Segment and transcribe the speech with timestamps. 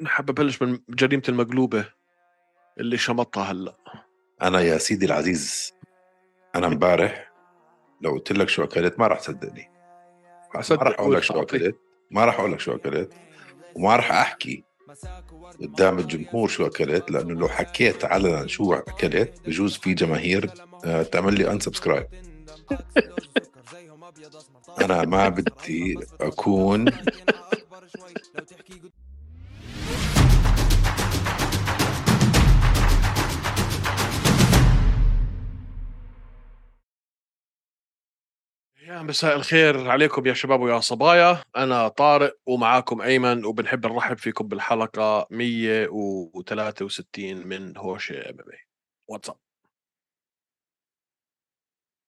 [0.00, 1.88] أنا حابب أبلش من جريمة المقلوبة
[2.80, 3.76] اللي شمطها هلا.
[4.42, 5.74] أنا يا سيدي العزيز
[6.54, 7.32] أنا امبارح
[8.00, 9.70] لو قلت لك شو أكلت ما راح تصدقني
[10.54, 11.42] ما راح أقول لك شو.
[11.42, 11.76] أكلت
[12.10, 13.12] ما راح أقول لك شو أكلت
[13.74, 14.64] وما راح أحكي
[15.60, 20.50] قدام الجمهور شو أكلت لأنه لو حكيت علنا شو أكلت بجوز في جماهير
[20.84, 22.06] آه، تعمل لي unsubscribe
[24.80, 26.84] أنا ما بدي أكون
[38.86, 41.42] يا مساء الخير عليكم يا شباب ويا صبايا.
[41.56, 48.46] أنا طارق ومعاكم أيمن وبنحب نرحب فيكم بالحلقة 163 من هوشة ام ام
[49.08, 49.36] واتساب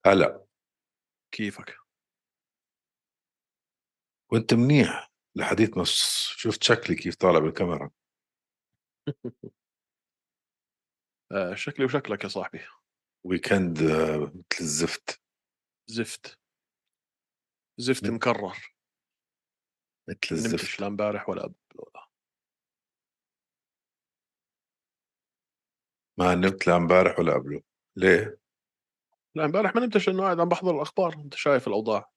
[0.06, 0.44] هلا.
[1.32, 1.76] كيفك؟
[4.32, 7.90] وأنت منيح لحديت ما شفت شكلي كيف طالع بالكاميرا.
[11.32, 12.60] آه شكلي وشكلك يا صاحبي.
[13.24, 15.20] ويكند آه، مثل الزفت.
[15.86, 16.38] زفت.
[17.78, 18.14] زفت م.
[18.14, 18.56] مكرر.
[20.08, 20.80] مثل نمتش الزفت.
[20.80, 22.08] لا امبارح ولا قبل ولا
[26.18, 27.62] ما نمت لا امبارح ولا قبله.
[27.96, 28.38] ليه؟
[29.34, 31.12] لا امبارح ما نمتش انه قاعد عم بحضر الأخبار.
[31.14, 32.10] أنت شايف الأوضاع.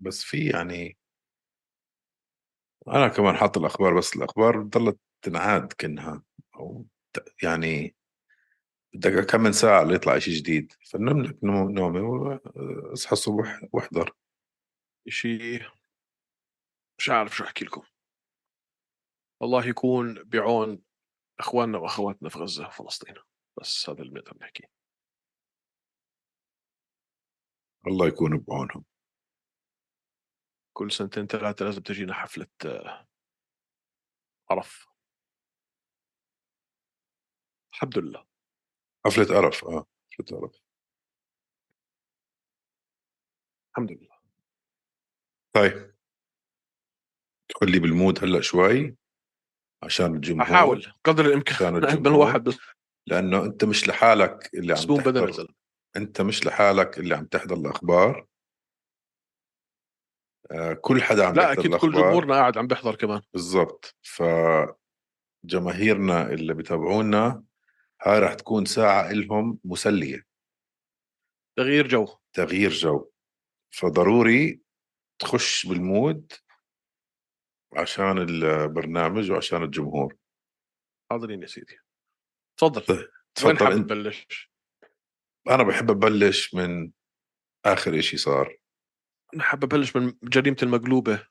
[0.00, 0.98] بس في يعني
[2.88, 6.22] أنا كمان حاط الأخبار بس الأخبار ضلت تنعاد كأنها
[6.56, 6.86] أو
[7.42, 7.96] يعني
[8.94, 10.72] بدك كم من ساعة ليطلع شيء جديد.
[10.72, 14.16] فنم لك نوم- نومي واصحى الصبح واحضر.
[15.08, 15.62] شيء
[16.98, 17.82] مش عارف شو أحكي لكم.
[19.42, 20.82] الله يكون بعون
[21.40, 23.14] أخواننا وأخواتنا في غزة وفلسطين.
[23.60, 24.64] بس هذا اللي بنقدر نحكيه
[27.86, 28.84] الله يكون بعونهم.
[30.72, 33.08] كل سنتين ثلاثة لازم تجينا حفلة آه،
[34.50, 34.86] عرف
[37.72, 38.31] الحمد لله.
[39.06, 39.86] حفله قرف آه
[40.18, 40.62] حفله قرف.
[43.70, 44.18] الحمد لله.
[45.54, 45.94] طيب.
[47.48, 48.96] تدخل لي بالمود هلأ شوي
[49.82, 50.42] عشان الجمهور.
[50.42, 51.76] أحاول قدر الإمكان.
[51.84, 52.20] الجمهور.
[52.26, 52.58] واحد بس.
[53.06, 55.54] لأنه أنت مش لحالك اللي عم تحضر.
[55.96, 58.26] أنت مش لحالك اللي عم تحضر الأخبار.
[60.50, 61.92] آه كل حدا عم لا أكيد كل الأخبار.
[61.92, 63.22] جمهورنا قاعد عم بيحضر كمان.
[63.32, 63.96] بالضبط.
[65.44, 67.44] فجماهيرنا اللي بتابعونا
[68.06, 70.26] هاي راح تكون ساعة إلهم مسلية.
[71.58, 72.18] تغيير جو.
[72.32, 73.10] تغيير جو.
[73.74, 74.60] فضروري
[75.18, 76.32] تخش بال mood
[77.76, 80.16] عشان البرنامج وعشان الجمهور.
[81.10, 81.78] حاضرين يا سيدي.
[82.58, 82.82] تفضل.
[82.98, 83.90] وين تفضل حابب أنت.
[83.90, 84.50] تبلش؟
[85.50, 86.92] أنا بحب أبلش من
[87.64, 88.58] آخر إشي صار.
[89.34, 91.28] أنا حابب أبلش من جريمة المقلوبة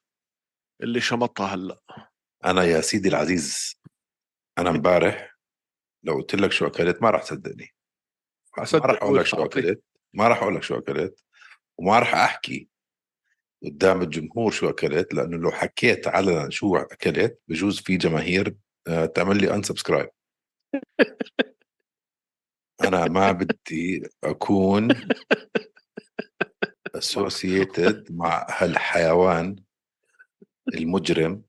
[0.84, 1.81] اللي شمطها هلأ.
[2.46, 3.80] أنا يا سيدي العزيز
[4.58, 5.31] أنا امبارح
[6.03, 7.73] لو قلت لك شو أكلت ما راح تصدقني
[8.57, 9.45] ما راح أقول لك شو.
[9.45, 11.23] أكلت ما راح أقول لك شو أكلت
[11.78, 12.69] وما راح أحكي
[13.63, 18.56] قدام الجمهور شو أكلت لأنه لو حكيت علنا شو أكلت بجوز في جماهير
[18.88, 20.09] آه، تعمل لي unsubscribe
[22.83, 24.88] أنا ما بدي أكون
[26.96, 29.56] associated مع هالحيوان
[30.73, 31.44] المجرم.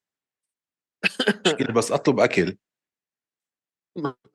[1.77, 2.57] بس أطلب أكل.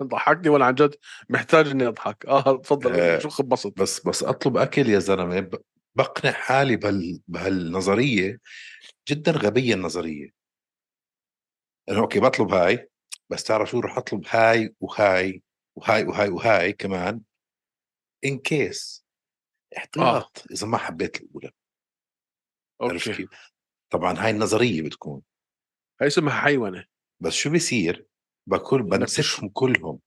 [0.04, 0.96] ضحكني ولا عن جد
[1.30, 2.26] محتاج إني أضحك.
[2.26, 5.50] آه تفضل آه، شو خبصت بس بس أطلب أكل يا زلمة.
[5.96, 8.40] بقنع حالي بهال بهالنظرية
[9.10, 10.30] جدا غبية النظرية.
[11.90, 12.90] انه okay بطلب هاي
[13.30, 15.44] بس تعرف شو رح أطلب؟ هاي وهاي
[15.76, 17.22] وهاي وهاي وهاي كمان.
[18.26, 19.06] in case
[19.78, 21.52] احتياط إذا ما حبيت الأولى.
[22.82, 23.28] okay؟
[23.90, 25.22] طبعا هاي النظرية بتكون.
[26.02, 26.86] هي اسمها حيوانة.
[27.20, 28.06] بس شو بيصير؟
[28.54, 30.00] إنك بمسكهم كلهم.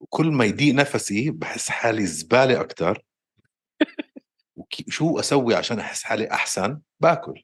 [0.00, 3.04] وكل ما يضيق نفسي بحس حالي زبالة أكثر
[4.56, 7.42] وشو أسوي عشان أحس حالي أحسن؟ باكل.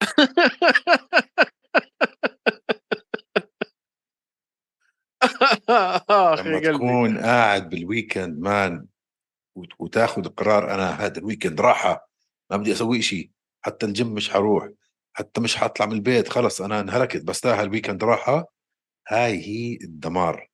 [6.38, 8.86] لما تكون قاعد بال weekend man
[9.56, 12.08] وت- وتاخذ قرار أنا هذا ال weekend راحة
[12.50, 13.30] ما بدي أسوي شيء
[13.64, 14.68] حتى الجيم مش حروح
[15.12, 18.57] حتى مش حطلع من البيت خلص أنا انهلكت بستاهل weekend راحة.
[19.08, 20.48] هاي هي الدمار.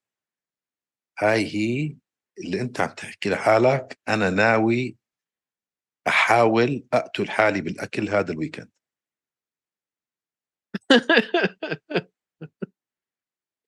[1.19, 1.97] هاي هي
[2.39, 3.99] اللي أنت عم تحكي لحالك.
[4.09, 4.97] أنا ناوي
[6.09, 8.71] أحاول أقتل حالي بالأكل هذا الويكند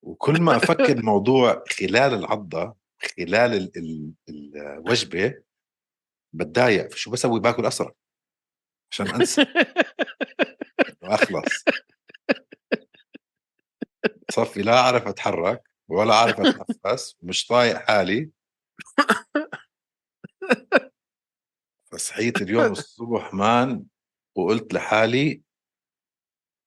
[0.03, 2.77] وكل ما أفكر الموضوع خلال العضة
[3.17, 4.13] خلال ال ال
[4.59, 5.35] الوجبة
[6.33, 6.93] بتضايق.
[6.93, 7.93] فشو بسوي؟ باكل أسرع.
[8.93, 9.47] عشان أنسى.
[11.03, 11.65] أخلص.
[14.29, 18.31] بصفي لا أعرف أتحرك ولا أعرف أتنفس مش طايق حالي.
[21.93, 23.85] فصحيت اليوم الصبح man
[24.35, 25.43] وقلت لحالي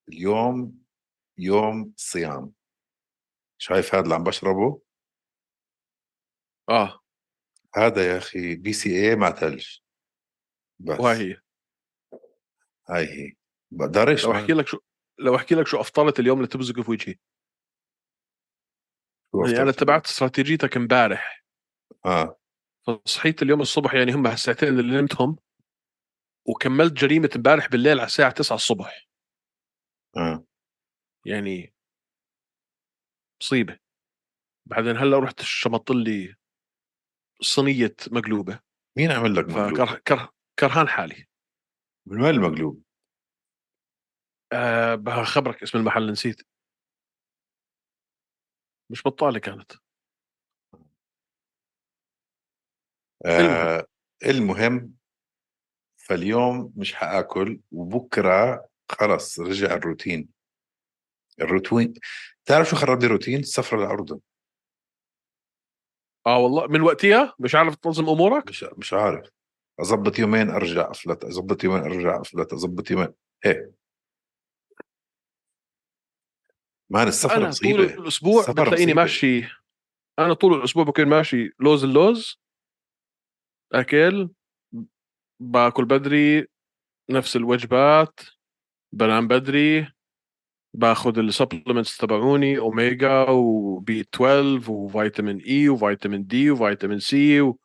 [0.10, 0.80] اليوم
[1.38, 2.54] يوم صيام.
[3.62, 4.82] شايف هذا اللي عم بشربه؟
[6.70, 7.00] آه.
[7.76, 9.68] هذا يا أخي BCAA مع ثلج
[10.80, 11.00] بس.
[11.00, 11.38] وهي.
[12.90, 13.34] هاي هي.
[13.72, 14.32] بقدرش لو.
[14.32, 14.80] أحكي لك شو
[15.20, 17.16] لو أحكي لك شو أفطرت اليوم اللي تبزق في وجهي.
[19.48, 21.44] يعني أنا؟ اتبعت استراتيجيتك امبارح.
[22.06, 22.40] آه.
[22.88, 25.38] فصحيت اليوم الصبح يعني هم الساعتين اللي نمتهم
[26.48, 29.08] وكملت جريمة امبارح بالليل على الساعة 9 الصبح.
[30.18, 30.44] آه.
[31.26, 31.74] يعني
[33.42, 33.80] مصيبة.
[34.66, 36.36] بعدين هلأ رحت شمط لي
[37.42, 38.60] صينية مقلوبة.
[38.98, 41.26] مين عمل لك مقلوب؟ فكره كره كرهان حالي.
[42.08, 42.84] من وين المقلوب؟
[44.54, 46.42] أه بخبرك اسم المحل نسيت.
[48.90, 49.72] مش بطالة كانت.
[53.26, 53.88] آه
[54.26, 54.94] المهم
[55.98, 60.30] فاليوم مش حآكل وبكرة خلص رجع الروتين.
[61.42, 61.94] الروتين
[62.46, 64.20] تعرف شو خرب لي روتين؟ السفرة للأردن.
[66.28, 69.30] آه والله من وقتها مش عارف تنظم أمورك؟ مش مش عارف.
[69.80, 73.14] أظبط يومين أرجع أفلت أظبط يومين أرجع أفلت أظبط يومين
[73.44, 73.72] هيك
[76.90, 77.84] man السفر أنا طول مصيبة.
[77.84, 78.94] الأسبوع السفر بتلاقيني.
[78.94, 79.48] ماشي
[80.20, 82.40] أنا طول الأسبوع بكون ماشي لوز اللوز
[83.74, 84.30] أكل
[85.40, 86.48] باكل بدري
[87.10, 88.20] نفس الوجبات
[88.94, 89.92] بنام بدري
[90.74, 97.60] باخذ ال supplements تبعوني اوميجا و B12 وفيتامين E وفيتامين D وفيتامين C و...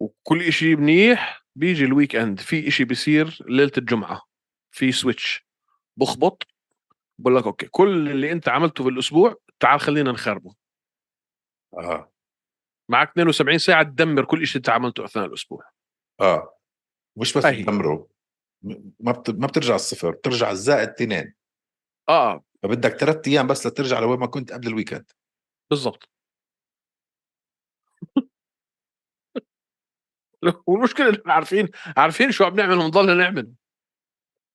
[0.00, 1.46] وكل إشي منيح.
[1.56, 4.22] بيجي ال weekend في إشي بيصير ليلة الجمعة
[4.70, 5.46] في switch
[5.96, 6.46] بخبط.
[7.18, 10.54] بقول لك okay كل اللي أنت عملته في الأسبوع تعال خلينا نخربه.
[11.78, 12.12] آه
[12.88, 15.70] معك 72 ساعة تدمر كل شيء أنت عملته أثناء الأسبوع.
[16.20, 16.58] آه.
[17.16, 17.62] مش بس هاي.
[17.62, 18.08] تدمره
[19.00, 19.30] ما بت...
[19.30, 21.34] ما بترجع الصفر بترجع الزائد اثنين.
[22.08, 22.44] آه.
[22.62, 25.10] فبدك ثلاث أيام بس لترجع لوين ما كنت قبل ال weekend
[25.70, 26.10] بالضبط.
[30.66, 33.52] والمشكلة عارفين عارفين شو عم نعمل ونضلنا نعمل.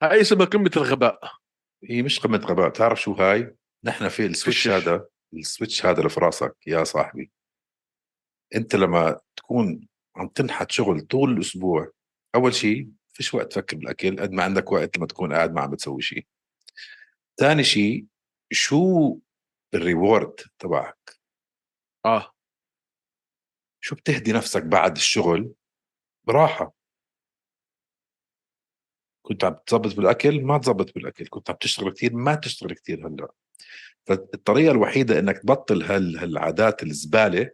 [0.04, 1.41] هاي اسمها قمة الغباء.
[1.84, 4.68] هي مش قمة غباء تعرف شو هاي؟ نحن في ال switch.
[4.68, 6.56] هذا ال switch هذا اللي في راسك.
[6.68, 7.32] يا صاحبي.
[8.56, 11.92] أنت لما تكون عم تنحت شغل طول الأسبوع
[12.36, 15.72] أول شيء فيش وقت تفكر بالأكل قد ما عندك وقت لما تكون قاعد ما عم
[15.72, 16.26] بتسوي شيء
[17.40, 18.06] ثاني شيء
[18.52, 19.18] شو
[19.74, 21.20] ال reward تبعك؟
[22.06, 22.32] آه.
[23.84, 25.54] شو بتهدي نفسك بعد الشغل؟
[26.28, 26.74] براحة.
[29.22, 33.28] كنت عم تظبط بالأكل ما تظبط بالأكل كنت عم تشتغل كثير ما تشتغل كثير هلأ.
[34.06, 37.52] فالطريقة الوحيدة إنك تبطل هال هالعادات الزبالة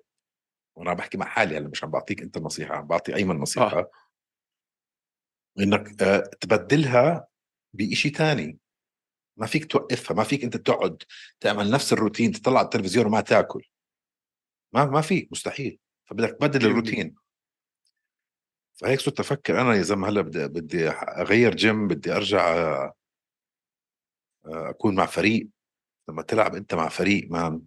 [0.76, 3.80] وأنا عم بحكي مع حالي هلأ مش عم بعطيك أنت نصيحه عم بعطي أيمن نصيحه
[3.80, 3.92] آه.
[5.60, 7.28] إنك آه، تبدلها
[7.74, 8.58] بشيء تاني.
[9.38, 11.04] ما فيك توقفها ما فيك أنت تقعد
[11.40, 13.64] تعمل نفس الروتين تطلع على التلفزيون وما تاكل.
[14.74, 15.80] ما ما فيك مستحيل.
[16.06, 17.16] فبدك تبدل الروتين.
[18.82, 22.56] فهيك صرت أفكر أنا يا زلمة هلأ بدي بدي أغير جيم بدي أرجع
[24.46, 25.50] آه، أكون مع فريق.
[26.10, 27.62] لما تلعب أنت مع فريق man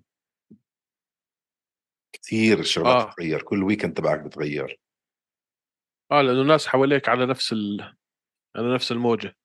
[2.13, 3.11] كثير الشغلات آه.
[3.11, 4.81] بتتغير كل weekend تبعك بتغير.
[6.13, 7.97] آه لأنه الناس حواليك على نفس ال...
[8.57, 9.37] على نفس الموجة.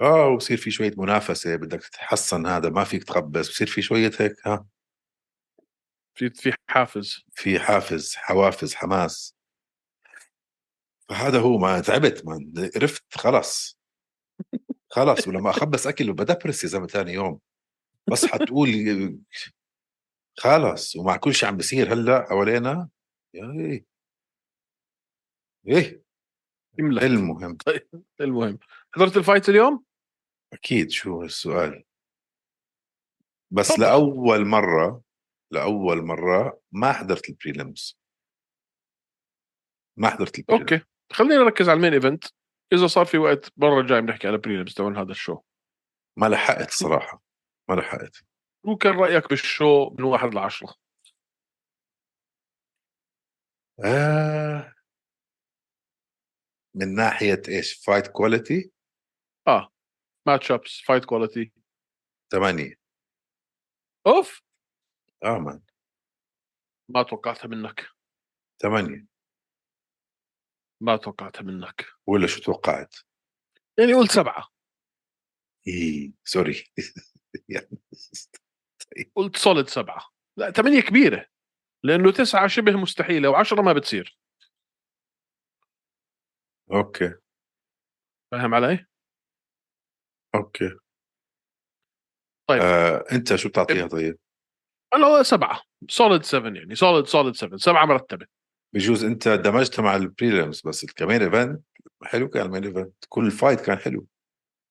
[0.00, 4.36] آه وبصير في شوية منافسة بدك تتحسن هذا ما فيك تخبص بصير في شوية هيك
[4.46, 4.66] ها؟
[6.14, 7.24] في في حافز.
[7.32, 9.41] في حافز حوافز حماس.
[11.12, 13.78] فهذا هو ما تعبت ما قرفت خلص.
[14.88, 17.40] خلص ولما أخبص أكل بدبرس يا زلمة ثاني يوم
[18.10, 18.68] بصحى تقول
[20.38, 22.88] خلص ومع كل شيء عم بيصير هلأ حوالينا
[23.34, 23.86] يا إيه.
[25.68, 26.02] إيه.
[26.78, 27.56] يملك المهم؟
[28.20, 28.58] المهم؟
[28.94, 29.84] حضرت ال fight اليوم؟
[30.52, 31.84] أكيد شو السؤال؟
[33.50, 33.82] بس تفضل.
[33.82, 35.02] لأول مرة
[35.50, 37.98] لأول مرة ما حضرت ال prelims
[39.96, 40.91] ما حضرت ال prelims okay.
[41.12, 42.24] خلينا نركز على ال main event.
[42.72, 45.40] إذا صار في وقت المره الجايه بنحكي على prelims تبع هذا ال show.
[46.18, 47.22] ما لحقت صراحة.
[47.68, 48.16] ما لحقت.
[48.66, 50.74] شو كان رأيك بال show من واحد لعشرة؟
[53.84, 54.74] آه.
[56.74, 58.72] من ناحية إيش؟ fight quality
[59.48, 59.68] آه.
[60.26, 61.52] match-ups fight quality
[62.32, 62.74] ثمانية.
[64.06, 64.42] أوف!
[65.24, 65.62] آه man
[66.88, 67.86] ما توقعتها منك.
[68.62, 69.11] ثمانية.
[70.82, 71.86] ما توقعتها منك.
[72.06, 72.94] ولا شو توقعت؟
[73.78, 74.48] يعني قلت سبعة.
[75.68, 76.64] إيه sorry.
[77.48, 77.78] يعني.
[79.16, 80.08] قلت solid سبعة.
[80.36, 81.26] لا ثمانيه كبيرة.
[81.84, 84.18] لأنه تسعة شبه مستحيلة وعشرة ما بتصير.
[86.72, 87.14] okay.
[88.30, 88.86] فاهم علي؟
[90.34, 90.70] okay.
[92.48, 92.62] طيب.
[92.62, 94.18] آه، أنت شو بتعطيها طيب؟
[94.94, 95.62] أنا سبعة.
[95.88, 96.74] solid 7 يعني.
[96.74, 98.26] solid solid 7 سبعة مرتبة.
[98.74, 101.62] بجوز انت دمجتها مع ال prelims بس كمان event
[102.04, 104.06] حلو كان ال main event كل fight كان حلو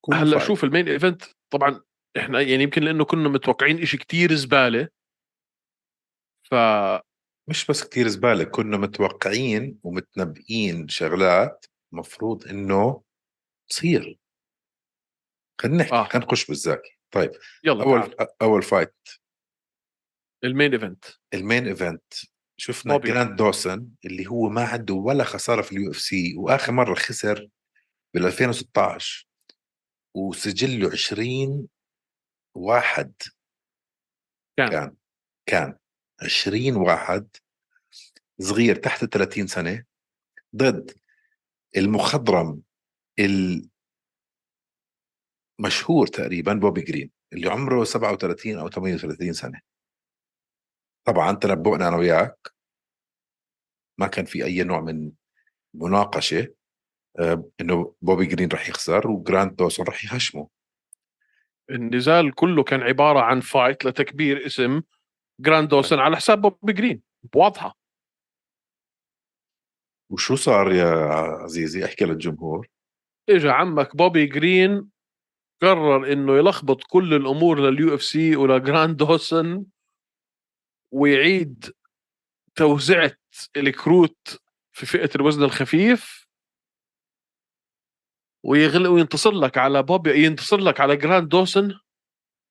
[0.00, 0.42] كل هلأ fight.
[0.42, 1.80] شوف ال main event طبعا
[2.16, 4.88] إحنا يعني يمكن لأنه كنا متوقعين إشي كتير زبالة
[6.50, 6.54] ف
[7.48, 13.02] مش بس كتير زبالة كنا متوقعين ومتنبئين شغلات مفروض إنه
[13.68, 14.18] تصير
[15.60, 15.94] خلينا نحكي.
[15.94, 16.04] آه.
[16.04, 17.30] خلينا نخش بالزاكي طيب
[17.64, 18.28] يلا أول تعال.
[18.42, 18.94] أول فايت
[20.44, 21.04] المين ايفنت
[21.34, 22.12] المين ايفنت
[22.62, 23.08] شفنا بوبي.
[23.08, 27.48] جراند دوسن اللي هو ما عنده ولا خسارة في اليو إف سي وآخر مرة خسر
[28.14, 29.28] بال 2016
[30.14, 31.68] وسجله 20
[32.54, 33.12] واحد.
[34.56, 34.70] كان.
[34.70, 34.96] كان.
[35.46, 35.78] كان.
[36.22, 37.28] 20 واحد.
[38.40, 39.84] صغير تحت 30 سنة.
[40.56, 40.90] ضد
[41.76, 42.62] المخضرم
[45.60, 49.60] المشهور تقريبا بوبي جرين اللي عمره 37 أو 38 سنة.
[51.04, 52.51] طبعا تنبؤنا أنا وياك.
[54.02, 55.12] ما كان في أي نوع من
[55.74, 56.48] مناقشة
[57.18, 60.48] آه، إنه بوبي جرين رح يخسر وجراند دوسون رح يهشمه
[61.70, 64.82] النزال كله كان عبارة عن fight لتكبير اسم
[65.40, 67.02] جراند دوسن على حساب بوبي جرين
[67.34, 67.78] واضحه
[70.10, 70.90] وشو صار يا
[71.42, 72.68] عزيزي؟ أحكي للجمهور.
[73.28, 74.90] اجى عمك بوبي جرين
[75.62, 79.64] قرر إنه يلخبط كل الأمور لل UFC ولجراند دوسن
[80.90, 81.72] ويعيد
[82.54, 83.16] توزيعة
[83.56, 84.40] الكروت
[84.72, 86.26] في فئة الوزن الخفيف
[88.42, 91.78] ويغل وينتصر لك على بوبي ينتصر لك على جراند دوسن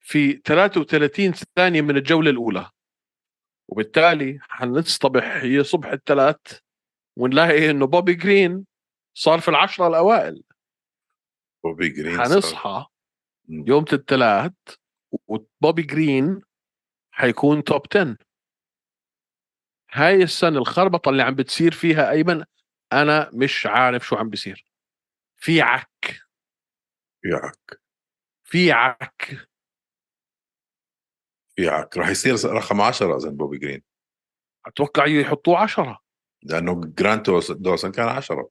[0.00, 2.70] في 33 ثانية من الجولة الأولى.
[3.68, 6.58] وبالتالي حنصطبح هي صبح الثلاث
[7.16, 8.66] ونلاقي إنه بوبي جرين
[9.14, 10.42] صار في العشرة الأوائل.
[11.64, 12.86] بوبي جرين حنصحى.
[13.48, 14.52] يوم الثلاث
[15.26, 16.40] وبوبي جرين
[17.10, 18.16] حيكون top 10
[19.92, 22.44] هاي السنة الخربطة اللي عم بتصير فيها أيمن
[22.92, 24.64] أنا مش عارف شو عم بيصير.
[25.36, 26.22] في عك.
[27.24, 27.80] يعك
[28.44, 29.48] في عك.
[31.58, 33.82] يعك رح يصير رقم 10 أظن بوبي جرين.
[34.66, 36.00] أتوقع يحطوه عشرة.
[36.42, 38.50] لأنه جراند دوس- دوسن كان 10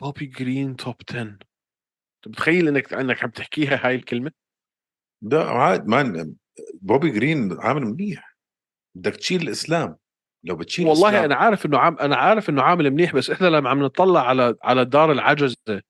[0.00, 4.32] بوبي جرين top 10 أنت متخيل إنك إنك عم تحكيها هاي الكلمة؟
[5.22, 6.34] لا عاد man
[6.74, 8.33] بوبي جرين عامل منيح.
[8.94, 9.96] بدك تشيل الإسلام.
[10.44, 13.46] لو بتشيل والله الإسلام أنا عارف إنه عام أنا عارف إنه عامل منيح بس إحنا
[13.46, 15.82] لما عم نطلع على على دار العجزة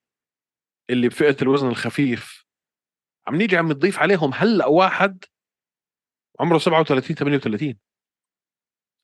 [0.91, 2.45] اللي بفئة الوزن الخفيف
[3.27, 5.25] عم نيجي عم نضيف عليهم هلأ واحد
[6.41, 7.79] عمره 37 38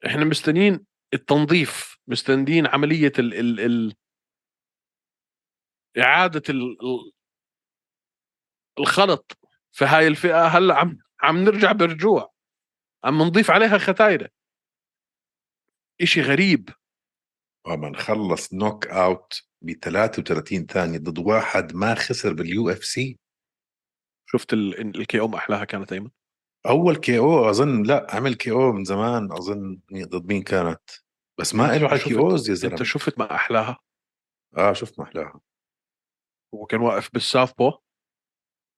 [0.07, 3.95] إحنا مستنيين التنظيف مستنيين عملية ال ال ال
[5.99, 7.13] إعادة ال ال
[8.79, 9.39] الخلط
[9.73, 10.47] في هاي الفئة.
[10.47, 12.33] هلأ عم عم نرجع برجوع.
[13.05, 14.29] عم نضيف عليها ختايره
[16.01, 16.71] إشي غريب.
[17.67, 23.19] اما نخلص knockout ب 33 ثانية ضد واحد ما خسر بال UFC.
[24.27, 26.11] شفت ال KO ما أحلاها كانت أيمن؟
[26.67, 30.81] أول KO أظن لا عمل KO من زمان أظن ضد مين كانت؟
[31.41, 33.79] بس ما له على KOs يا أنت زلمه شفت ما أحلاها؟
[34.57, 35.41] آه شفت محلاها
[36.55, 37.73] هو كان واقف بال southpaw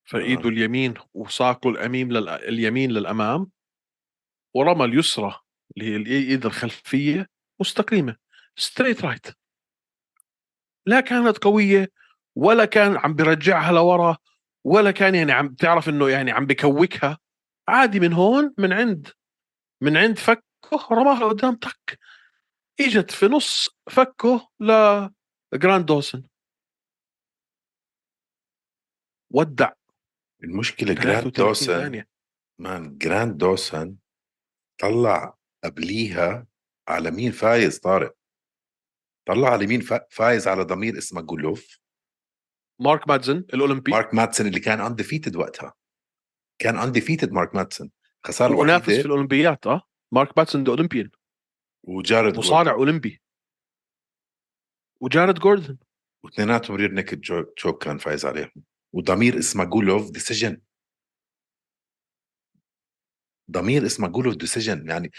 [0.09, 0.49] فإيده آه.
[0.49, 2.29] اليمين وساقه الامين لل...
[2.29, 3.51] اليمين للأمام.
[4.55, 5.41] ورمى اليسرى
[5.77, 7.29] اللي هي الايد الخلفية
[7.61, 8.17] مستقيمة
[8.57, 9.27] straight right
[10.87, 11.89] لا كانت قوية
[12.37, 14.17] ولا كان عم برجعها لورا
[14.65, 17.19] ولا كان يعني عم تعرف إنه يعني عم بكوكها.
[17.69, 19.09] عادي من هون من عند
[19.81, 21.99] من عند فكه رماها لقدام تك.
[22.81, 26.23] إجت في نص فكه لجراند دوسن
[29.31, 29.73] ودع.
[30.45, 32.05] المشكلة جراند 33 دوسن
[32.59, 33.97] man جراند دوسن
[34.81, 36.47] طلع قبليها
[36.89, 38.15] على مين؟ فايز طارق.
[39.29, 41.79] طلع على مين؟ فا- فايز على دامير إسماغولوف.
[42.81, 43.91] مارك مادزن الأولمبي.
[43.91, 45.75] مارك ماتسون اللي كان undefeated وقتها.
[46.59, 47.91] كان undefeated مارك ماتسون.
[48.27, 49.83] خساره ونافس في وحيده الأولمبيات آه.
[50.13, 51.11] مارك مادسن the Olympian.
[51.83, 53.23] وجارد مصارع أولمبي.
[55.01, 55.79] وجارد جوردن.
[56.25, 57.21] واثنيناتهم rear naked
[57.57, 58.53] choke كان فايز عليهم.
[58.93, 60.61] ودامير إسماغولوف decision
[63.51, 65.11] دامير إسماغولوف decision يعني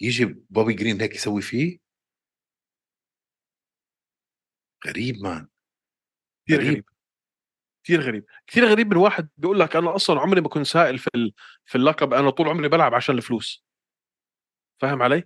[0.00, 1.78] يجي بوبي جرين هيك يسوي فيه؟
[4.86, 5.48] غريب man
[6.46, 6.70] كثير غريب.
[6.70, 6.84] غريب.
[7.84, 8.24] كثير غريب.
[8.46, 11.32] كثير غريب من واحد بيقول لك أنا أصلا عمري ما كنت سائل في ال...
[11.64, 13.64] في اللقب أنا طول عمري بلعب عشان الفلوس.
[14.80, 15.24] فاهم علي؟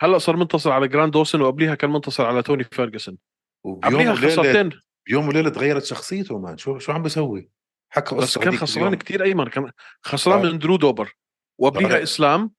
[0.00, 3.18] هلأ صار منتصر على جراند دوسن وقبليها كان منتصر على توني فيرجسون.
[3.64, 7.50] وبيوم قبليها خسارتين بيوم وليلة تغيرت شخصيته man شو شو عم بيسوي؟
[7.92, 8.94] حكى بس كان خسران.
[8.94, 9.72] كثير أيمن كان
[10.02, 10.52] خسران آه.
[10.52, 11.16] من درو دوبر.
[11.58, 12.02] وقبليها.
[12.02, 12.52] إسلام.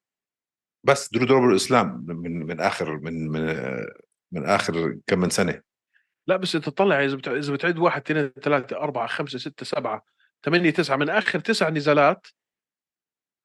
[0.84, 3.56] بس درو دوبر الإسلام من من آخر من من
[4.32, 5.62] من آخر كم من سنة.
[6.28, 10.06] لا بس أنت تطلع إذا بتع- إذا بتعد واحد اثنين ثلاثة أربعة خمسة ستة سبعة
[10.46, 12.28] ثمانية تسعة من آخر تسع نزالات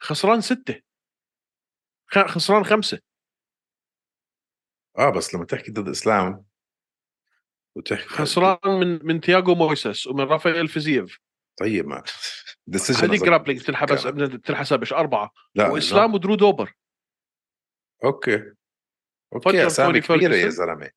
[0.01, 0.81] خسران ستة.
[2.11, 3.01] خسران خمسة.
[4.99, 6.45] آه بس لما تحكي ضد إسلام
[7.77, 11.21] وتحكي خسران من من تياغو مويسس ومن رافائيل فيزييف.
[11.61, 12.03] طيب ما
[12.71, 13.17] decision هذه.
[13.17, 15.31] grappling تنحبس بتنحسب إيش أربعة.
[15.55, 16.65] لا وإسلام ودرو دوبر.
[16.65, 18.09] لا.
[18.09, 18.53] okay
[19.35, 20.49] okay أسامي كبيرة يا.
[20.49, 20.91] زلمة.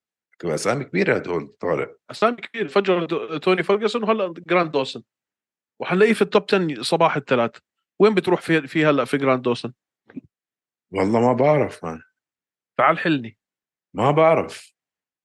[0.45, 3.05] أسامي كبيرة هدول طالع أسامي كبير فجر
[3.37, 5.03] توني فيرجسون وهلأ جراند دوسن.
[5.79, 7.57] وحنلاقيه في ال top 10 صباح الثلاث
[7.99, 9.73] وين بتروح في في هلأ في جراند دوسن؟
[10.91, 12.01] والله ما بعرف man
[12.77, 13.37] تعال حلني.
[13.93, 14.73] ما بعرف.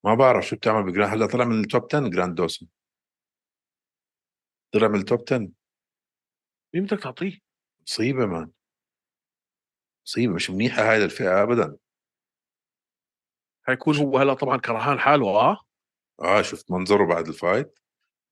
[0.04, 2.66] ما بعرف شو بتعمل بجراند هلأ طلع من ال top 10 جراند دوسن.
[4.74, 5.48] طلع من ال top 10
[6.74, 7.38] مين بدك تعطيه؟
[7.86, 8.50] مصيبة man
[10.06, 11.76] مصيبة مش منيحة هاي الفئة ابدا.
[13.66, 15.58] حيكون هو هلأ طبعا كرهان حاله آه؟
[16.20, 17.78] آه شفت منظره بعد ال fight؟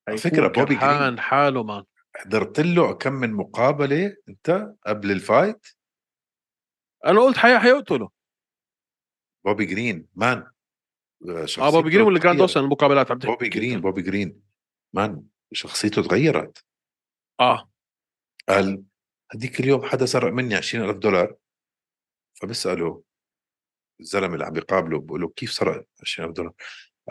[0.09, 1.85] على فكرة بوبي كرهان حاله man
[2.17, 5.67] حضرت له كم من مقابلة أنت قبل ال fight؟
[7.07, 8.11] أنا قلت حي حيقتله.
[9.45, 10.51] بوبي جرين man
[11.59, 12.39] آه بوبي جرين ولا جراند.
[12.39, 14.43] دوسن المقابلات عم بوبي جرين بوبي جرين
[14.93, 16.65] man شخصيته تغيرت.
[17.41, 17.68] آه.
[18.49, 18.85] قال
[19.35, 21.37] هديك اليوم حدا سرق مني 20000 دولار؟
[22.35, 23.03] فبسأله
[24.01, 26.53] الزلمة اللي عم بيقابله بقول له كيف سرق 20000 دولار؟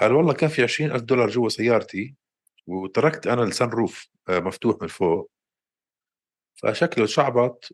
[0.02, 2.16] قال والله كان في 20000 دولار جوا سيارتي
[2.68, 5.32] وتركت أنا ال sunroof آه، مفتوح من فوق.
[6.56, 7.70] فشكله شعبط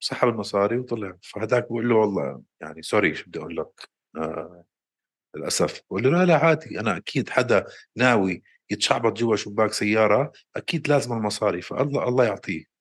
[0.00, 1.16] سحب المصاري وطلع.
[1.22, 4.64] فهداك بقول له والله يعني sorry شو بدي أقول لك؟ آه
[5.36, 5.82] للأسف.
[5.90, 11.12] بقول له لا لا عادي أنا أكيد حدا ناوي يتشعبط جوا شباك سيارة أكيد لازم
[11.12, 11.62] المصاري.
[11.62, 12.71] فالله الله يعطيه.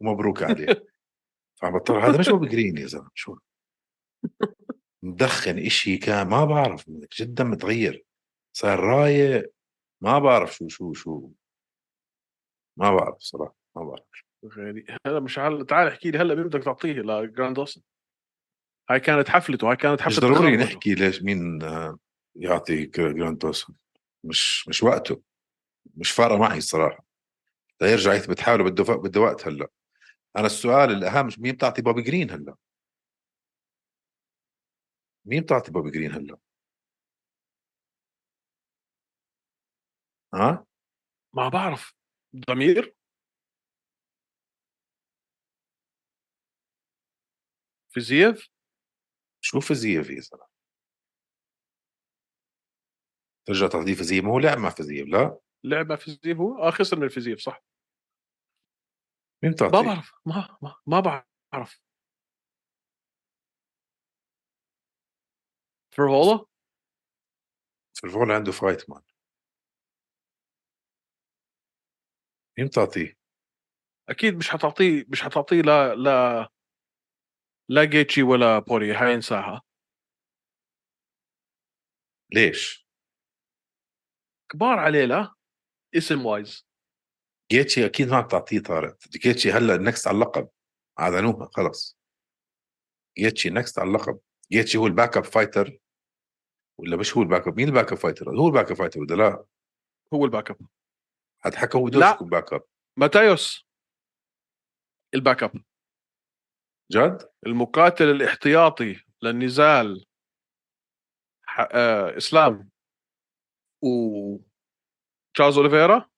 [0.00, 0.66] ومبروك عليه.
[1.60, 3.36] فعم بطلع هذا مش بوبي جرين يا زلمة شو؟
[5.02, 8.04] مدخن إشي كان ما بعرف جدا متغير.
[8.52, 9.52] صار رايق
[10.00, 11.30] ما بعرف شو شو شو.
[12.76, 14.04] ما بعرف صراحة ما بعرف.
[14.44, 14.96] غريب.
[15.06, 15.66] هلا مش عال...
[15.66, 17.80] تعال احكي لي هلا مين بدك تعطيه لجرانت دوسن
[18.90, 20.56] هاي كانت حفلته هاي كانت مش حفلة ضروري.
[20.56, 21.98] نحكي ليش مين آه،
[22.36, 23.74] يعطي جرانت دوسن
[24.24, 25.22] مش مش وقته.
[25.94, 27.04] مش فارقه معي الصراحه
[27.80, 29.68] لا يرجع يثبت حاله بده بده وقت هلا.
[30.36, 32.56] أنا السؤال الأهم مين بتعطي بوبي جرين هلا؟
[35.24, 36.38] مين بتعطي بوبي جرين هلا؟
[40.34, 40.66] ها؟
[41.34, 41.94] ما بعرف.
[42.36, 42.96] ضمير؟
[47.94, 48.48] فيزييف؟
[49.40, 50.46] شو فيزييف يا زلمة؟
[53.46, 56.98] ترجع تعطيه فيزييف؟ ما هو لعب مع فيزييف لا؟ لعب مع فيزييف هو آه خسر
[56.98, 57.62] من فيزييف صح.
[59.42, 61.00] مين ما بتعطيه بعرف ما ما, ما
[61.52, 61.80] بعرف.
[65.90, 66.46] فرفولا
[67.94, 69.02] فيرفول عنده فايت مان
[72.58, 73.14] مين بتعطيه
[74.08, 76.48] أكيد مش حتعطيه مش حتعطيه لا لا
[77.70, 79.62] لا جيتشي ولا بورييه هاي انساها
[82.34, 82.86] ليش؟
[84.52, 85.34] كبار عليه لا
[85.96, 86.65] اسم wise
[87.52, 90.48] جيتشي أكيد ما بتعطيه طارق جيتشي هلأ next على اللقب.
[90.98, 91.98] اعلنوها خلص.
[93.18, 94.20] جيتشي next على اللقب.
[94.52, 95.78] جيتشي هو ال backup fighter.
[96.78, 99.44] ولا مش هو ال backup مين ال backup fighter؟ هو ال backup fighter ولا لا؟
[100.14, 100.58] هو ال backup
[101.54, 101.84] حكى هو.
[101.84, 102.62] بده يكون backup
[102.96, 103.66] ماتايوس
[105.14, 105.62] ال backup
[106.92, 110.06] جد المقاتل الاحتياطي للنزال.
[111.58, 112.70] آه إسلام.
[113.82, 113.88] و
[115.34, 116.10] تشارلز أوليفيرا.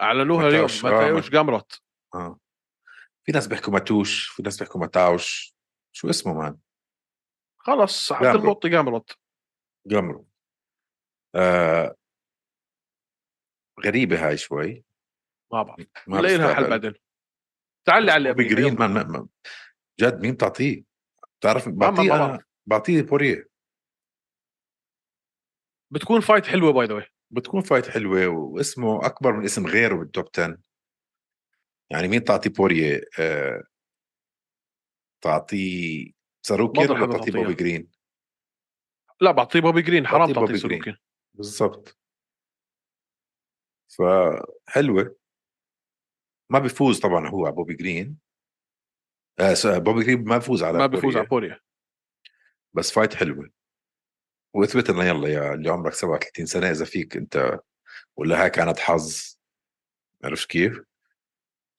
[0.00, 1.82] أعلنوها اليوم ماتاوش، آه، جامروت
[2.14, 2.40] آه.
[3.24, 5.54] في ناس بيحكوا ماتوش في ناس بيحكوا ماتاوش
[5.92, 6.58] شو اسمه man؟
[7.58, 8.36] خلص جامروت.
[8.42, 9.18] المعطي جامروت
[9.86, 10.28] جمرو
[11.34, 11.96] آه.
[13.84, 14.84] غريبة هاي شوي.
[15.52, 15.86] ما بعرف.
[16.06, 16.70] ما لها حل.
[16.70, 16.94] بعدين.
[17.86, 19.28] تعال لي على بوبي اللي جرين قبليها، ما ما- ما-
[20.00, 20.84] جد مين بتعطيه؟
[21.40, 22.46] بتعرف بعطيه.
[22.66, 23.48] بعطيه بورييه.
[25.92, 30.24] بتكون fight حلوة by the بتكون fight حلوة واسمه أكبر من اسم غيره بال top
[30.38, 30.58] 10
[31.90, 33.62] يعني مين تعطي بورييه آه
[35.24, 36.10] تعطيه
[36.46, 37.32] ساروكين ولا تعطيه.
[37.32, 37.90] بوبي جرين
[39.20, 40.54] لا بعطيه بوبي جرين حرام تعطيه.
[40.56, 40.96] سلوكي
[41.34, 41.98] بالضبط.
[43.98, 45.16] فحلوة.
[46.50, 48.18] ما بيفوز طبعا هو على بوبي جرين
[49.40, 51.60] آه بوبي جرين ما بيفوز على ما بيفوز على بوريا
[52.74, 53.50] بس فايت حلوة.
[54.54, 57.60] واثبت لنا يلا يا اللي عمرك 37 سنة إذا فيك أنت
[58.16, 59.38] ولا هاي كانت حظ.
[60.24, 60.80] عرفت كيف؟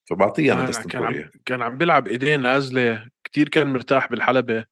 [0.09, 4.65] فبعطيه أنا أنا داستن كان عم كان عم بيلعب إيدين نازلة كتير كان مرتاح بالحلبة.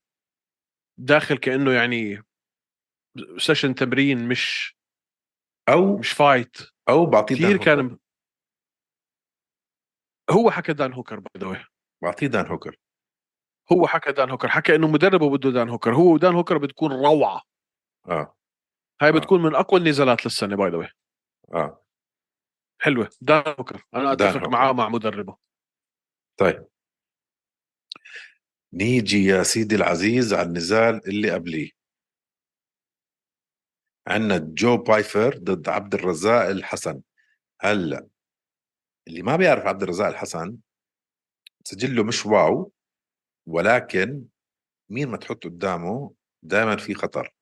[0.97, 2.23] داخل كأنه يعني
[3.37, 4.75] session تمرين مش
[5.69, 6.57] أو مش fight
[6.89, 7.97] أو بعطيه كثير كان
[10.29, 11.65] هو حكى دان هوكر by the
[12.01, 12.75] بعطيه دان هوكر
[13.71, 17.52] هو حكى دان هوكر حكى إنه مدربه بده دان هوكر هو ودان هوكر بتكون روعة.
[18.09, 18.35] آه.
[19.01, 19.11] هاي آه.
[19.11, 20.89] بتكون من أقوى النزالات للسنة by the
[21.53, 21.83] آه.
[22.81, 23.09] حلوة.
[23.21, 24.47] دان هوكر أنا أتفق.
[24.47, 25.37] معاه مع مدربه.
[26.37, 26.67] طيب.
[28.73, 31.71] نيجي يا سيدي العزيز على النزال اللي قبليه.
[34.07, 37.01] عندنا جو بايفر ضد عبد الرزاق الحسن.
[37.61, 38.07] هلأ
[39.07, 40.57] اللي ما بيعرف عبد الرزاق الحسن
[41.63, 42.71] سجله مش wow
[43.47, 44.25] ولكن
[44.89, 46.13] مين ما تحط قدامه
[46.43, 47.33] دائما في خطر.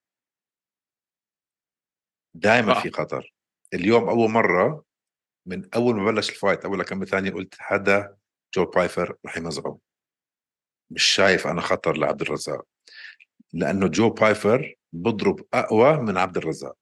[2.33, 2.81] دائما آه.
[2.81, 3.33] في خطر.
[3.73, 4.83] اليوم أول مرة
[5.47, 8.17] من أول ما بلش ال fight أول كم ثانية قلت حدا
[8.55, 9.79] جو بايفر رح يمزعه.
[10.91, 12.65] مش شايف أنا خطر لعبد الرزاق.
[13.53, 16.77] لأنه جو بايفر بضرب أقوى من عبد الرزاق.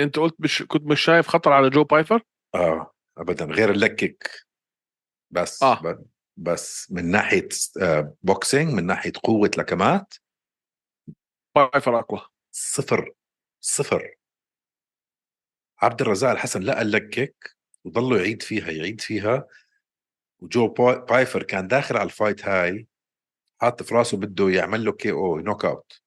[0.00, 2.22] أنت قلت مش كنت مش شايف خطر على جو بايفر؟
[2.54, 3.44] آه ابدا.
[3.44, 4.46] غير ال leg kick
[5.30, 6.04] بس آه.
[6.36, 7.48] بس من ناحية
[7.82, 10.14] آه boxing من ناحية قوة لكمات.
[11.56, 12.35] بايفر أقوى.
[12.58, 13.12] صفر
[13.60, 14.14] صفر.
[15.82, 19.46] عبد الرزاق الحسن لقى ال leg kick وضلوا يعيد فيها يعيد فيها.
[20.38, 22.86] وجو با- بايفر كان داخل على ال fight هاي
[23.60, 26.02] حاط في راسه بده يعمل له KO knockout.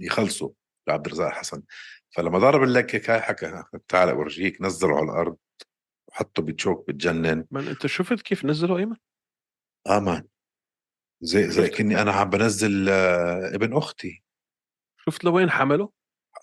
[0.00, 0.52] يخلصه
[0.88, 1.62] لعبد الرزاق الحسن.
[2.10, 5.36] فلما ضرب ال leg kick هاي حكى تعال أورجيك نزله على الأرض
[6.08, 7.46] وحطه ب choke بتجنن.
[7.50, 8.96] من أنت شفت كيف نزلوا إيمن؟
[9.86, 10.28] آه man
[11.20, 14.21] زي زي؟ كني أنا عم بنزل آه ابن أختي.
[15.06, 15.90] شفت لوين حمله؟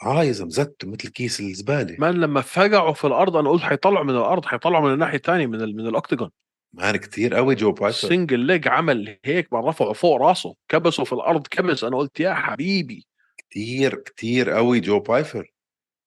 [0.06, 1.95] آه يا زلمه زته مثل كيس الزبالة.
[2.00, 5.62] man لما فقعوا في الأرض أنا قلت حيطلعوا من الأرض حيطلعوا من الناحية الثانية من
[5.62, 5.76] ال...
[5.76, 6.32] من ال octagon
[6.74, 11.13] man كثير قوي جو بايفر single leg عمل هيك ما رفعوا فوق راسه كبسوا في
[11.13, 11.84] الأرض كبس.
[11.84, 13.08] أنا قلت يا حبيبي.
[13.38, 15.54] كثير كثير قوي جو بايفر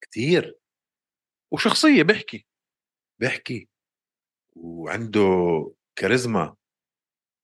[0.01, 0.57] كثير
[1.53, 2.47] وشخصية بيحكي.
[3.19, 3.69] بيحكي.
[4.57, 6.55] وعنده كاريزما.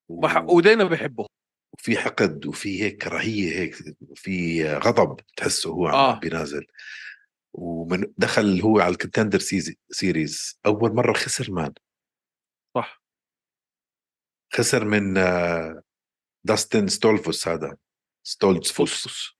[0.08, 1.26] و- ودينا بحبه
[1.78, 6.18] وفي حقد وفي هيك كراهيه هيك وفي غضب تحسه هو آه.
[6.18, 6.66] بينازل.
[7.52, 9.38] ومن دخل هو على ال Contender
[9.90, 11.72] Series أول مرة خسر man.
[12.74, 13.02] صح.
[14.52, 15.82] خسر من آه،
[16.44, 17.76] داستن ستولفوس هذا.
[18.22, 19.38] ستولزفوس فوس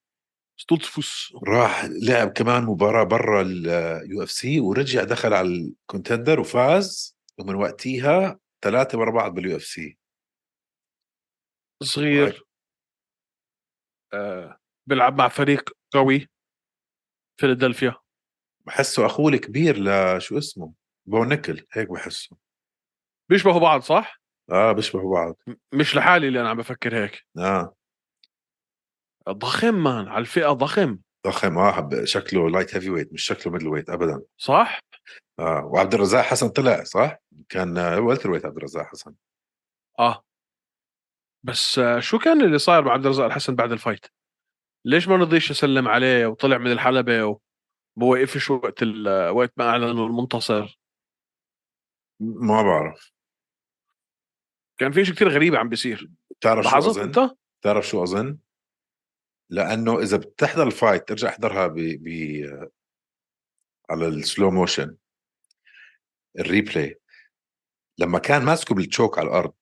[0.57, 7.17] ستولتفوس راح لعب كمان مباراة برا ال UFC ورجع دخل على ال Contender وفاز.
[7.39, 9.99] ومن وقتها ثلاثة ورا بعض بال UFC.
[11.83, 12.45] صغير.
[14.13, 14.59] آه.
[14.87, 16.29] بيلعب مع فريق قوي.
[17.41, 17.95] فيلادلفيا.
[18.67, 20.73] بحسه أخوه الكبير لشو اسمه؟
[21.07, 22.37] بو نيكل هيك بحسه.
[23.31, 25.37] بيشبهوا بعض صح؟ آه بيشبهوا بعض.
[25.75, 27.27] مش لحالي اللي أنا عم بفكر هيك.
[27.39, 27.75] آه.
[29.29, 30.99] ضخم man على الفئة ضخم.
[31.27, 34.23] ضخم آه حب- شكله light heavyweight مش شكله middleweight ابدا.
[34.39, 34.81] صح؟
[35.39, 37.17] آه وعبد الرزاق حسن طلع صح؟
[37.49, 39.15] كان آه، welterweight عبد الرزاق حسن.
[39.99, 40.25] آه.
[41.43, 44.07] بس آه شو كان اللي صاير مع عبد الرزاق الحسن بعد ال fight؟
[44.85, 47.39] ليش ما رضيش يسلم عليه وطلع من الحلبة وما
[48.07, 50.79] وقفش وقت ال- وقت ما اعلنوا المنتصر
[52.21, 53.13] ما بعرف
[54.79, 58.39] كان في شيء كثير غريبه عم بيصير بتعرف شو أظن؟ أنت؟ بتعرف شو أظن؟
[59.51, 62.09] لأنه إذا بتحضر ال fight ارجع احضرها ب ب
[63.91, 64.97] على ال slow motion
[66.39, 67.01] ال replay
[67.99, 69.55] لما كان ماسكه بال choke على الأرض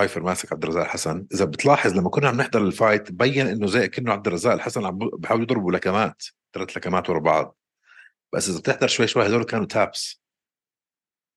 [0.00, 1.26] بايفر ماسك عبد الرزاق الحسن.
[1.34, 4.86] إذا بتلاحظ لما كنا عم نحضر ال fight بين إنه زي كأنه عبد الرزاق الحسن
[4.86, 6.22] عم بحاول يضربوا لكمات
[6.54, 7.56] ثلاث لكمات ورا بعض.
[8.34, 10.22] بس إذا بتحضر شوي شوي هذول كانوا taps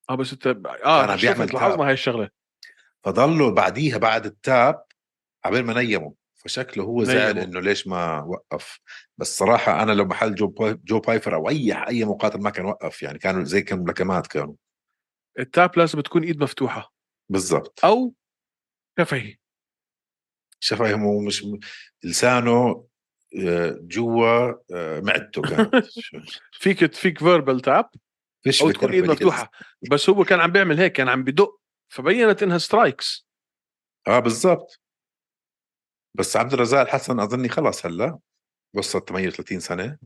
[0.10, 0.47] آه بس أنت
[0.86, 1.56] آه شفت بيعمل tap.
[1.56, 2.30] لاحظنا هاي الشغلة.
[3.04, 4.84] فضلوا بعديها بعد ال tap
[5.45, 6.12] عبين ما نيموا.
[6.34, 7.39] فشكله هو زعل.
[7.39, 8.80] إنه ليش ما وقف.
[9.17, 12.65] بس صراحة أنا لو محل جو باي جو بايفر أو أي أي مقاتل ما كان
[12.65, 14.56] وقف يعني كانوا زي كانوا لكمات كانوا.
[15.39, 16.93] ال tap لازم تكون إيد مفتوحة.
[17.30, 17.86] بالضبط.
[17.86, 18.13] أو
[18.97, 19.39] كفيه
[20.60, 21.45] شفايهم هو مش
[22.03, 22.88] لسانه
[23.47, 25.86] آه، جوا آه، معدته كانت.
[26.62, 27.89] فيك فيك verbal tap
[28.43, 29.51] فيش أو تكون ايد مفتوحه
[29.91, 33.28] بس هو كان عم بيعمل هيك كان عم بدق فبينت إنها strikes
[34.08, 34.82] آه بالضبط.
[36.15, 38.19] بس عبد الرزاق الحسن أظني خلص هلأ.
[38.73, 39.97] وصل 38 سنة.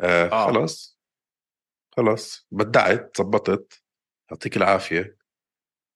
[0.00, 0.46] آه, آه.
[0.46, 0.98] خلص.
[1.96, 2.46] خلص.
[2.50, 3.82] بدعت زبطت
[4.30, 5.16] يعطيك العافية.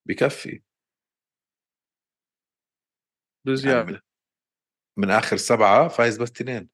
[0.07, 0.63] بكفي.
[3.49, 4.03] بزياده يعني
[4.97, 6.69] من آخر سبعة فايز بس اثنين.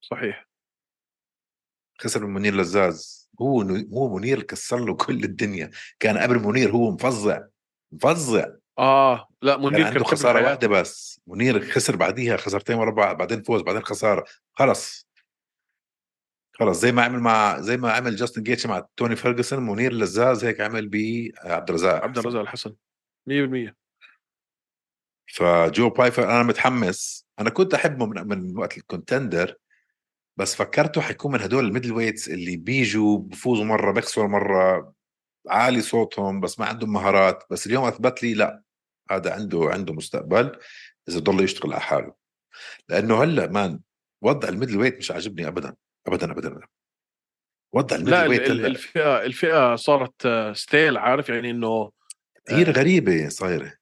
[0.00, 0.48] صحيح.
[2.00, 3.30] خسر من منير لزاز.
[3.40, 5.70] هو هو منير كسر له كل الدنيا.
[6.00, 7.46] كان قبل منير هو مفظع
[7.92, 8.46] مفظع.
[8.78, 10.44] آه لا منير كان كان عنده خسارة.
[10.44, 11.20] واحدة بس.
[11.26, 14.24] منير خسر بعديها خسارتين ورا بعض بعدين فوز بعدين خسارة.
[14.54, 15.08] خلص.
[16.52, 16.80] خلص.
[16.80, 20.60] زي ما عمل مع زي ما عمل جاستن جيتش مع توني فيرجسون منير لزاز هيك
[20.60, 22.02] عمل بعبد الرزاق.
[22.02, 22.20] عبد حسن.
[22.20, 22.76] الرزاق الحسن.
[23.26, 23.76] 100%
[25.34, 27.26] فجو بايفر أنا متحمس.
[27.40, 29.54] أنا كنت أحبه من, من وقت ال Contender
[30.36, 34.92] بس فكرته حيكون من هدول ال middleweights اللي بيجوا بفوزوا مرة بيخسروا مرة
[35.48, 37.44] عالي صوتهم بس ما عندهم مهارات.
[37.50, 38.62] بس اليوم أثبت لي لا
[39.10, 40.58] هذا عنده عنده مستقبل
[41.08, 42.14] إذا ضل يشتغل على حاله.
[42.88, 43.80] لأنه هلأ man
[44.22, 45.74] وضع ال middleweight مش عاجبني ابدا
[46.06, 46.66] ابدا ابدا, أبداً.
[47.74, 51.90] وضع ال middle ال- weight هلأ الفئه الفئة صارت آه، stale عارف؟ يعني إنه
[52.46, 52.72] كثير آه.
[52.72, 53.66] غريبة صايرة.
[53.66, 53.77] آه،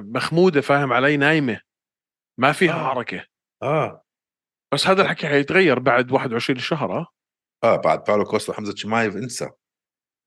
[0.00, 1.60] مخمودة فاهم علي؟ نايمة.
[2.38, 2.94] ما فيها آه.
[2.94, 3.26] حركة.
[3.62, 4.04] آه.
[4.74, 7.06] بس هذا الحكي حيتغير بعد 21 شهر آه.
[7.64, 9.50] آه بعد باولو كوستا وحمزة شمايف انسى.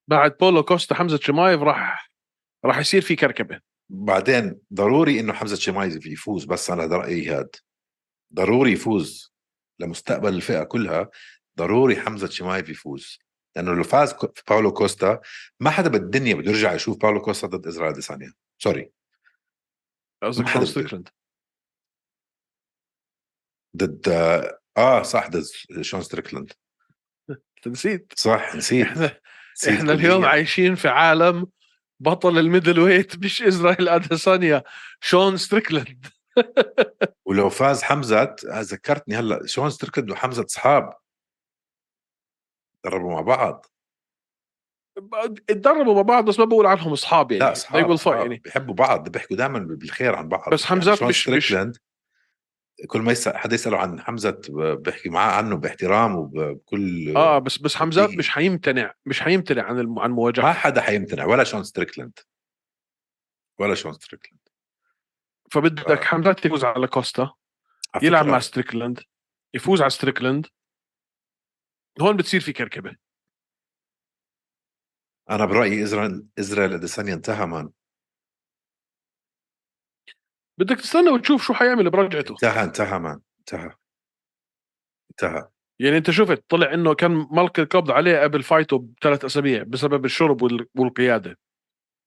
[0.10, 2.12] بعد بولو كوستا حمزه شمايف راح
[2.66, 3.62] راح يصير في كركبة.
[3.90, 7.56] بعدين ضروري إنه حمزة شمايف يفوز بس أنا رأيي هاد.
[8.34, 9.34] ضروري يفوز.
[9.80, 11.10] لمستقبل الفئة كلها
[11.58, 13.20] ضروري حمزة شمايف يفوز.
[13.56, 14.16] لأنه لو فاز
[14.50, 15.22] باولو كوستا
[15.60, 18.92] ما حدا بالدنيا بده يرجع يشوف باولو كوستا ضد إسرائيل ديسانيا sorry
[20.24, 21.10] قصدك حدا ستريكلاند
[23.78, 24.10] ضد
[24.78, 25.44] آه, صح ضد
[25.82, 26.54] شون ستريكلاند
[27.68, 28.14] نسيت.
[28.16, 28.88] صح نسيت.
[29.70, 30.26] إحنا اليوم.
[30.26, 31.48] عايشين في عالم
[32.00, 34.64] بطل ال middleweight مش إسرائيل اديسانيا
[35.02, 36.06] شون ستريكلاند
[37.26, 40.94] ولو فاز حمزة ذكرتني هلأ شون ستريكلاند وحمزة اصحاب
[42.86, 43.66] دربوا مع بعض.
[45.50, 47.44] اتدربوا مع بعض بس ما بقول عنهم اصحاب يعني.
[47.44, 48.36] لا أصحاب, أصحاب يعني.
[48.44, 50.50] بيحبوا بعض بيحكوا دائما بالخير عن بعض.
[50.54, 51.56] بس حمزات شون مش- مش-
[52.88, 54.42] كل ما يسأل حدا يسأله عن حمزة
[54.80, 58.10] بيحكي معاه عنه باحترام وبكل آه بس بس حمزات.
[58.10, 60.00] مش حيمتنع مش حيمتنع عن الم...
[60.00, 62.20] عن ما مواجهته حدا حيمتنع ولا شون ستريكلاند
[63.60, 64.40] ولا شون ستريكلاند
[65.52, 66.04] فبدك آه.
[66.06, 67.32] حمزات يفوز على كوستا
[68.02, 69.00] يلعب مع ستريكلاند
[69.54, 70.46] يفوز على ستريكلاند
[72.02, 72.96] هون بتصير في كركبة.
[75.30, 77.70] أنا برأيي اسرائيل اسرائيل اديسانيا انتهى man.
[80.60, 82.32] بدك تستنى وتشوف شو حيعمل برجعته.
[82.32, 83.20] انتهى انتهى man.
[83.40, 83.72] انتهى.
[85.12, 85.48] انتهى.
[85.80, 90.42] يعني أنت شفت طلع إنه كان ملقي القبض عليه قبل فايته بثلاث أسابيع بسبب الشرب
[90.42, 91.38] وال- والقيادة.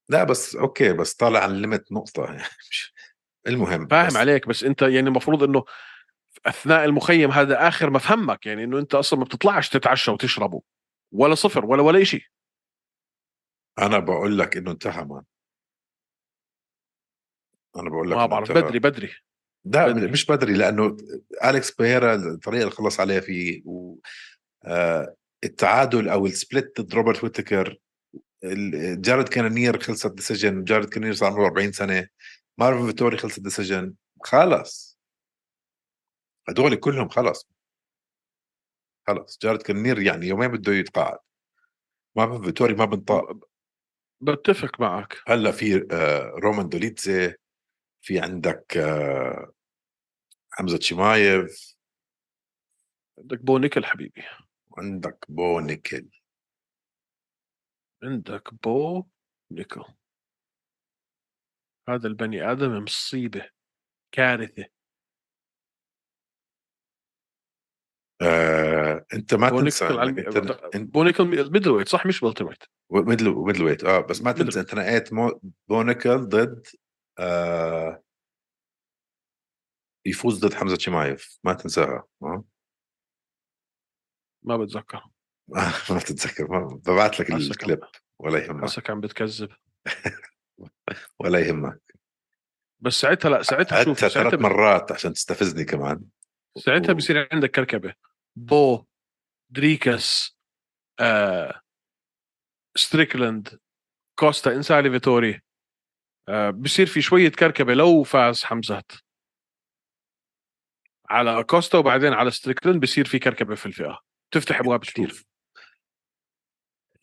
[0.09, 2.25] لا بس okay بس طالع عن ال limit نقطة.
[2.33, 2.43] يعني
[3.47, 4.17] المهم فاهم بس.
[4.17, 5.65] عليك بس أنت يعني المفروض إنه
[6.47, 10.63] أثناء المخيم هذا آخر ما فهمك يعني إنه أنت أصلا ما بتطلعش تتعشى وتشربه.
[11.13, 12.23] ولا صفر ولا ولا شيء
[13.79, 15.23] أنا بقول لك إنه انتهى man.
[17.77, 18.53] أنا بقول لك ما بعرف.
[18.53, 19.11] بدري بدري
[19.65, 20.11] لا بدري.
[20.11, 20.97] مش بدري لأنه
[21.45, 23.97] أليكس بيريرا الطريقة اللي خلص عليها فيه و
[24.65, 27.79] آه، التعادل أو ال split ضد روبرت ويتكر
[28.95, 32.09] جارد كانونير خلصت decision جارد كانونير صار عمره 40 سنة
[32.59, 34.99] مارفن فيتوري خلصت decision خلص.
[36.49, 37.49] هدول كلهم خلص.
[39.07, 39.39] خلص.
[39.43, 41.19] جارد كانونير يعني يومين بده يتقاعد.
[42.17, 43.50] مارفن فيتوري ما بنطاق
[44.21, 45.17] بتفق معك.
[45.29, 47.35] هلأ في آه، رومان دوليتزي
[48.03, 49.53] في عندك آه،
[50.51, 51.77] حمزة شمايف
[53.19, 54.23] عندك بو نيكل حبيبي.
[54.71, 56.09] وعندك بو نيكل.
[58.03, 59.05] عندك بو
[59.51, 59.85] نيكل.
[61.89, 63.51] هذا البني آدم مصيبة
[64.13, 64.80] كارثة.
[68.23, 72.63] آه، أنت ما تنسى نيكل على إنك أنت انت بو نيكل middleweight صح؟ مش welterweight
[72.91, 75.11] middle middleweight آه بس ما تنسى أنت نقيت
[75.69, 76.67] بونيكل ضد
[77.19, 78.03] آه
[80.07, 81.39] يفوز ضد حمزة شمايف.
[81.45, 82.45] ما تنساها آه.
[84.43, 85.03] ما بتذكر
[85.91, 87.81] ما تتذكر ما ببعث لك الكليب
[88.19, 88.65] ولا يهمك.
[88.65, 89.49] حسك عم بتكذب.
[91.21, 91.81] ولا يهمك.
[92.81, 96.05] بس ساعتها لا ساعتها شوف ثلاث مرات عشان تستفزني كمان.
[96.59, 97.95] ساعتها و- بصير عندك كركبة.
[98.37, 98.85] بو
[99.51, 100.37] دريكس
[101.01, 101.61] آه،
[102.77, 103.61] ستريكلاند
[104.19, 105.41] كوستا انسالي فيتوري.
[106.29, 108.93] آه، بصير في شوية كركبة لو فاز حمزات
[111.09, 113.99] على كوستا وبعدين على ستريكلاند بصير في كركبة في الفئة.
[114.31, 115.25] تفتح أبواب كثير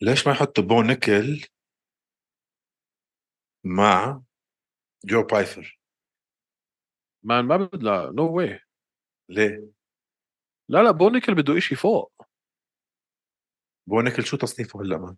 [0.00, 1.46] ليش ما يحط بو نيكل
[3.64, 4.22] مع
[5.04, 5.78] جو بايفر
[7.22, 8.60] ما ما بد لا no way
[9.28, 9.77] ليه؟
[10.68, 12.12] لا لا بونيكل بده إشي فوق.
[13.86, 15.16] بونيكل شو تصنيفه هلا man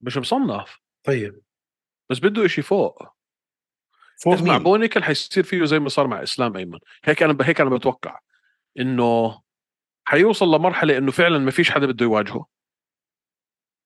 [0.00, 0.78] مش مصنف.
[1.04, 1.42] طيب.
[2.10, 3.02] بس بده إشي فوق.
[4.22, 6.78] فوق اسمع مين؟ بونيكل حيصير فيه زي ما صار مع إسلام أيمن.
[7.04, 8.18] هيك أنا هيك أنا بتوقع
[8.78, 9.40] إنه
[10.08, 12.46] حيوصل لمرحلة إنه فعلا ما فيش حدا بده يواجهه.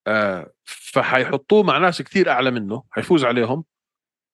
[0.07, 3.64] آه فحيحطوه مع ناس كثير أعلى منه حيفوز عليهم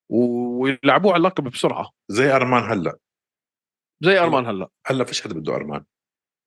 [0.09, 1.91] ويلعبوه على اللقب بسرعة.
[2.09, 2.99] زي أرمان هلأ.
[4.01, 4.69] زي أرمان هلأ.
[4.87, 5.85] هلأ فيش حدا بده أرمان.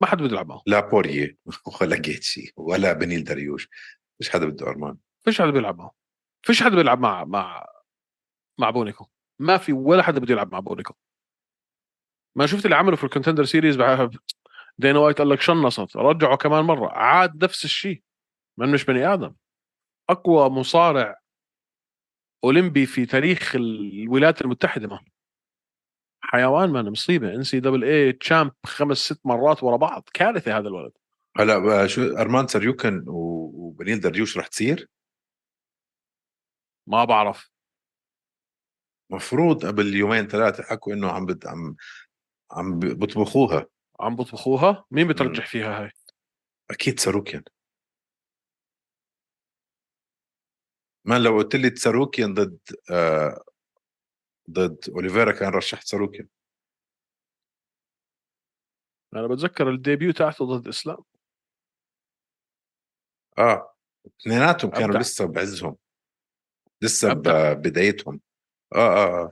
[0.01, 0.61] ما حد بده يلعب معه.
[0.65, 1.37] لا بوارييه
[1.81, 3.69] ولا جيتشي ولا بنيل دريوش.
[4.17, 4.97] فيش حدا بده أرمان.
[5.25, 5.91] فيش حدا بيلعب معه.
[6.45, 7.65] فيش حدا بيلعب مع مع
[8.59, 9.07] مع بونيكو.
[9.39, 10.93] ما في ولا حدا بده يلعب مع بونيكو.
[12.35, 13.77] ما شفت اللي عمله في ال Contender Series
[14.79, 16.91] دينا وايت؟ قال لك شنصت رجعه كمان مرة.
[16.91, 18.03] عاد نفس الشيء
[18.57, 19.35] من مش بني آدم.
[20.09, 21.19] أقوى مصارع
[22.43, 25.05] أولمبي في تاريخ الولايات المتحدة man
[26.21, 30.09] حيوان man مصيبه NCAA champ خمس ست مرات ورا بعض.
[30.13, 30.91] كارثة هذا الولد.
[31.37, 34.89] هلا شو أرمان ساروكيان وبنيل دريوش رح تصير؟
[36.87, 37.51] ما بعرف.
[39.09, 41.47] مفروض قبل يومين ثلاثة حكوا إنه عم بت...
[41.47, 41.75] عم
[42.51, 43.67] عم بيطبخوها
[43.99, 45.91] عم بطبخوها؟ مين بترجح فيها هاي؟
[46.69, 47.43] أكيد ساروكيان.
[51.05, 52.59] ما لو قلت لي ساروكيان ضد
[52.91, 53.43] آه
[54.49, 54.89] ضد.
[54.89, 56.27] أوليفيرا كان رشحت ساروكيان
[59.13, 60.97] أنا بتذكر الديبيو تاعته ضد إسلام.
[63.37, 63.73] آه.
[64.21, 64.99] اثنيناتهم كانوا أبدع.
[64.99, 65.77] لسه بعزهم.
[66.81, 67.53] لسه أبدع.
[67.53, 68.21] ببدايتهم
[68.75, 69.31] آه آه آه.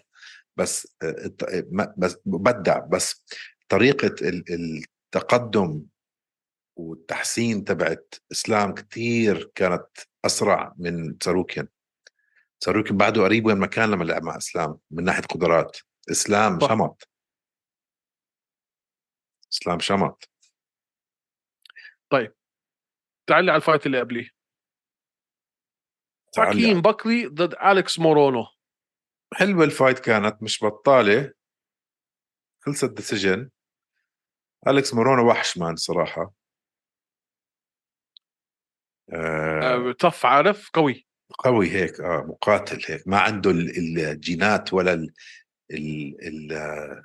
[0.57, 1.31] بس آه،
[1.71, 3.23] ما- بس بدع بس
[3.69, 4.83] طريقة ال-
[5.15, 5.85] التقدم
[6.77, 9.87] والتحسين تبعت إسلام كتير كانت
[10.25, 11.67] أسرع من ساروكيان
[12.65, 15.77] ساروكيان بعده قريب وين ما كان لما لعب مع إسلام من ناحية قدرات.
[16.11, 16.69] إسلام صح.
[16.69, 17.09] شمط.
[19.53, 20.29] إسلام شمط.
[23.27, 24.29] تعال لي على ال fight اللي قبليه.
[26.33, 28.47] تعال لي حكيم بكري ضد أليكس مورونو.
[29.33, 31.33] حلوة ال fight كانت مش بطالة.
[32.59, 33.49] خلصت decision
[34.67, 36.33] أليكس مورونو وحش man صراحة.
[39.13, 39.89] آه.
[39.89, 41.07] آه تف عارف؟ قوي.
[41.33, 45.13] قوي هيك آه مقاتل هيك ما عنده ال- الجينات ولا ال
[45.71, 47.03] ال ال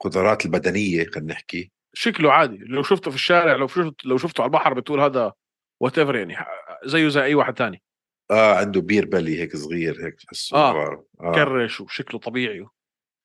[0.00, 1.72] القدرات البدنية خلينا نحكي.
[1.94, 5.32] شكله عادي لو شفته في الشارع لو شفت لو شفته على البحر بتقول هذا
[5.80, 6.36] whatever يعني
[6.84, 7.82] زيه زي أي واحد تاني.
[8.30, 11.04] آه عنده beer belly هيك صغير هيك تحسه آه.
[11.20, 11.32] آه.
[11.34, 12.66] كرش وشكله طبيعي.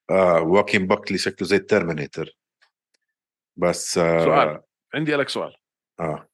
[0.09, 2.37] آه واكين باكلي شكله زي ال Terminator.
[3.57, 4.61] بس آه سؤال
[4.93, 5.55] عندي لك سؤال.
[5.99, 6.27] آه.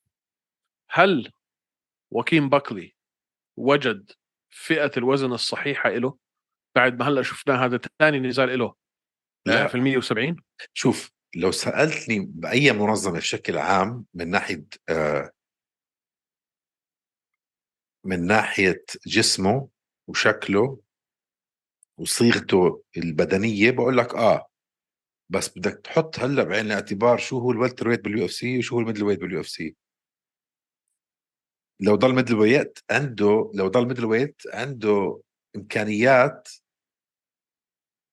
[0.90, 1.32] هل
[2.12, 2.96] واكين باكلي
[3.58, 4.12] وجد
[4.50, 6.18] فئة الوزن الصحيحة له
[6.76, 8.76] بعد ما هلأ شفناه هذا ثاني نزال له
[9.46, 9.68] لا.
[9.68, 10.36] في ال 170
[10.74, 15.32] شوف لو سألتني بأي منظمة بشكل عام من ناحية آه
[18.06, 19.70] من ناحية جسمه
[20.08, 20.80] وشكله
[21.98, 24.48] وصيغته البدنية بقول لك آه.
[25.30, 28.84] بس بدك تحط هلأ بعين الاعتبار شو هو ال welterweight بال UFC وشو هو ال
[28.84, 29.76] middleweight بال UFC.
[31.80, 35.22] لو ضل middleweight عنده لو ضل middleweight عنده
[35.56, 36.50] إمكانيات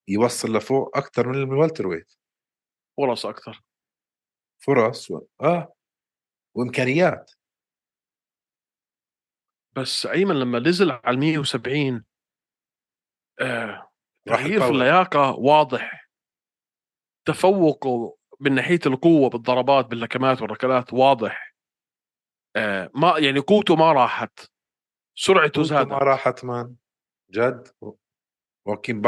[0.07, 2.13] يوصل لفوق أكثر من ال welterweight
[2.97, 3.61] فرص أكثر
[4.65, 5.21] فرص و...
[5.41, 5.73] آه.
[6.55, 7.31] وإمكانيات.
[9.75, 12.05] بس أيمن لما نزل على ال 170
[13.41, 13.91] آه
[14.27, 14.69] تغيير في.
[14.69, 16.09] اللياقة واضح.
[17.27, 21.44] تفوقه من ناحية القوة بالضربات باللكمات والركلات واضح.
[22.55, 24.39] آه ما يعني قوته ما راحت.
[25.17, 25.89] سرعته زادت.
[25.89, 26.75] ما راحت مان.
[27.31, 27.67] جد؟
[28.67, 29.01] واكين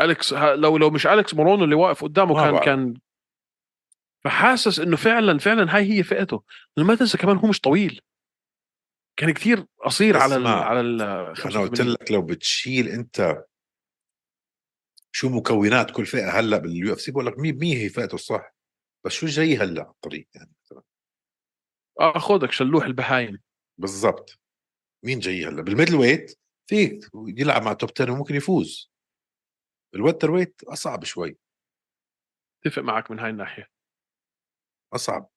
[0.00, 2.64] أليكس ها- لو لو مش أليكس مورونو اللي واقف قدامه كان بعرف.
[2.64, 2.94] كان
[4.24, 6.42] فحاسس إنه فعلا فعلا هاي هي فئته.
[6.78, 8.00] ما تنسى كمان هو مش طويل.
[9.16, 11.88] كان كثير قصير على ال على ال أنا قلت 85.
[11.92, 13.44] لك لو بتشيل أنت
[15.12, 18.54] شو مكونات كل فئة هلأ بال UFC بقول لك مين مين هي فئته الصح.
[19.06, 20.52] بس شو جاي هلأ على الطريق يعني؟
[21.98, 23.38] مثلا آه خذك شلوح البهايم.
[23.78, 24.38] بالضبط.
[25.04, 26.38] مين جاي هلأ؟ بال middleweight
[26.70, 28.90] فيك يلعب مع top 10 وممكن يفوز.
[29.94, 31.38] ال welterweight أصعب شوي.
[32.66, 33.70] اتفق معك من هاي الناحية.
[34.94, 35.30] أصعب.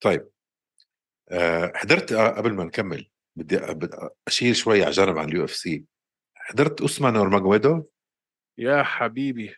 [0.00, 0.28] طيب.
[1.30, 3.58] أه حضرت آه قبل ما نكمل بدي
[4.28, 5.84] أشيل شوي على جنب عن ال UFC.
[6.36, 7.84] حضرت أوسمان نورماجوميدوف
[8.58, 9.54] يا حبيبي.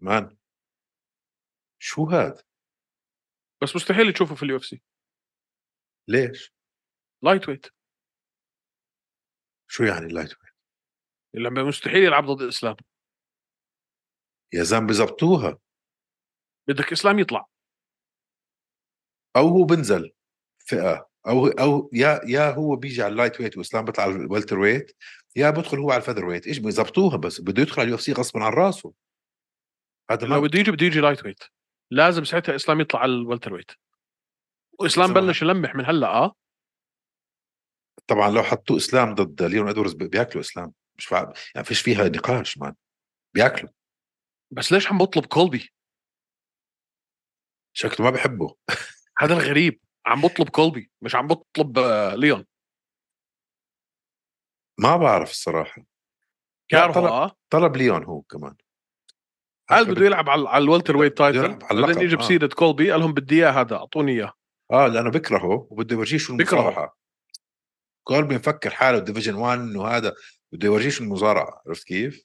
[0.00, 0.36] man
[1.78, 2.42] شو هاد
[3.62, 4.82] بس مستحيل تشوفه في ال UFC
[6.08, 6.52] ليش؟
[7.22, 7.66] lightweight
[9.68, 10.52] شو يعني ال lightweight
[11.34, 12.76] اللي مستحيل يلعب ضد الاسلام
[14.52, 15.58] يا زلمة بزبطوها
[16.68, 17.46] بدك إسلام يطلع.
[19.36, 20.12] أو هو بنزل
[20.58, 24.96] فئة أو أو يا يا هو بيجي على ال lightweight وإسلام بيطلع على ال welterweight
[25.36, 28.44] يا بدخل هو على ال featherweight إيش بيزبطوها بس؟ بده يدخل على ال UFC غصبا
[28.44, 28.92] عن راسه.
[30.10, 31.44] هذا لو بده يجي بده يجي lightweight
[31.90, 33.70] لازم ساعتها اسلام يطلع على ال welterweight
[34.80, 35.12] وإسلام.
[35.14, 36.34] بلش يلمح من هلأ آه.
[38.06, 40.72] طبعا لو حطوا إسلام ضد ليون ادوردز بياكلوا إسلام.
[40.98, 41.32] مش فا...
[41.54, 42.74] يعني فيش فيها نقاش man
[43.34, 43.70] بياكلوا.
[44.50, 45.72] بس ليش عم بطلب كولبي
[47.72, 48.56] شكله ما بحبه.
[49.18, 49.80] هذا الغريب.
[50.06, 52.46] عم بطلب كولبي مش عم بطلب آه، ليون.
[54.78, 55.82] ما بعرف الصراحة.
[56.70, 57.36] كارهو طلب- آه.
[57.50, 58.56] طلب ليون هو كمان.
[59.70, 62.18] قال بده يلعب على على ال welterweight title؟ بعدين يجي آه.
[62.18, 64.32] بسيره كولبي قال لهم بدي اياه هذا أعطوني اياه
[64.72, 66.32] آه لأنه بكرهه وبده يورجيه شو.
[66.32, 66.96] المصارعة.
[68.04, 70.14] كولبي مفكر حاله division 1 وهذا
[70.52, 72.24] بده يورجيه شو المصارعة عرفت كيف؟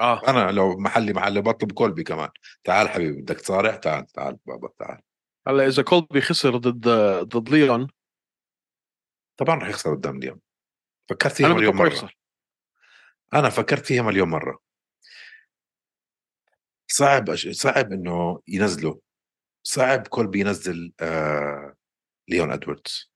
[0.00, 0.28] آه.
[0.28, 2.28] أنا لو محلي محلي بطلب كولبي كمان.
[2.64, 5.00] تعال حبيبي بدك تصارع؟ تعال تعال بابا تعال.
[5.48, 6.88] هلأ إذا كولبي خسر ضد
[7.28, 7.88] ضد ليون.
[9.36, 10.40] طبعا رح يخسر قدام ليون
[11.08, 11.86] فكرت فيها مليون مرة.
[11.86, 12.16] يخسر.
[13.34, 14.65] أنا فكرت فيها مليون مرة.
[16.96, 17.48] صعب أش...
[17.48, 19.00] صعب إنه ينزله
[19.66, 21.76] صعب كولبي ينزل آه...
[22.28, 23.12] ليون إدواردز.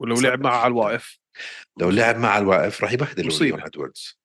[0.00, 0.66] ولو لعب معه على.
[0.66, 1.18] الواقف.
[1.80, 3.56] لو لعب مع الواقف راح مصيبة.
[3.56, 4.18] ليون إدواردز.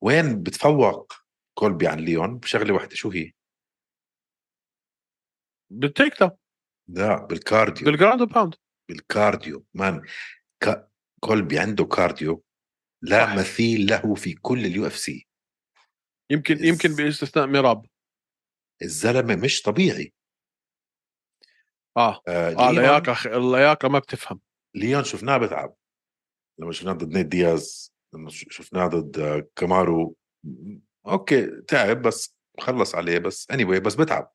[0.00, 1.12] وين بتفوق
[1.58, 3.32] كولبي عن ليون؟ بشغلة واحدة شو هي؟
[5.70, 6.30] بال takedown
[6.88, 7.86] لا بال cardio.
[7.86, 8.54] بال ground pound.
[8.88, 9.66] بال cardio.
[9.74, 10.02] man
[10.64, 10.90] ك...
[11.20, 12.44] كولبي عنده cardio
[13.02, 13.34] لا صح.
[13.34, 15.28] مثيل له في كل ال UFC.
[16.30, 17.86] يمكن يمكن بإستثناء ميراب.
[18.82, 20.12] الزلمة مش طبيعي.
[21.96, 24.40] آه آه آه ليون, لياقة خ- اللياقة ما بتفهم.
[24.74, 25.74] ليون شفناه بتعب
[26.58, 30.16] لما شفناه ضد نيت دياز لما شفناه ضد آه، كامارو
[31.06, 34.32] okay تعب بس خلص عليه بس اني anyway بس بتعب.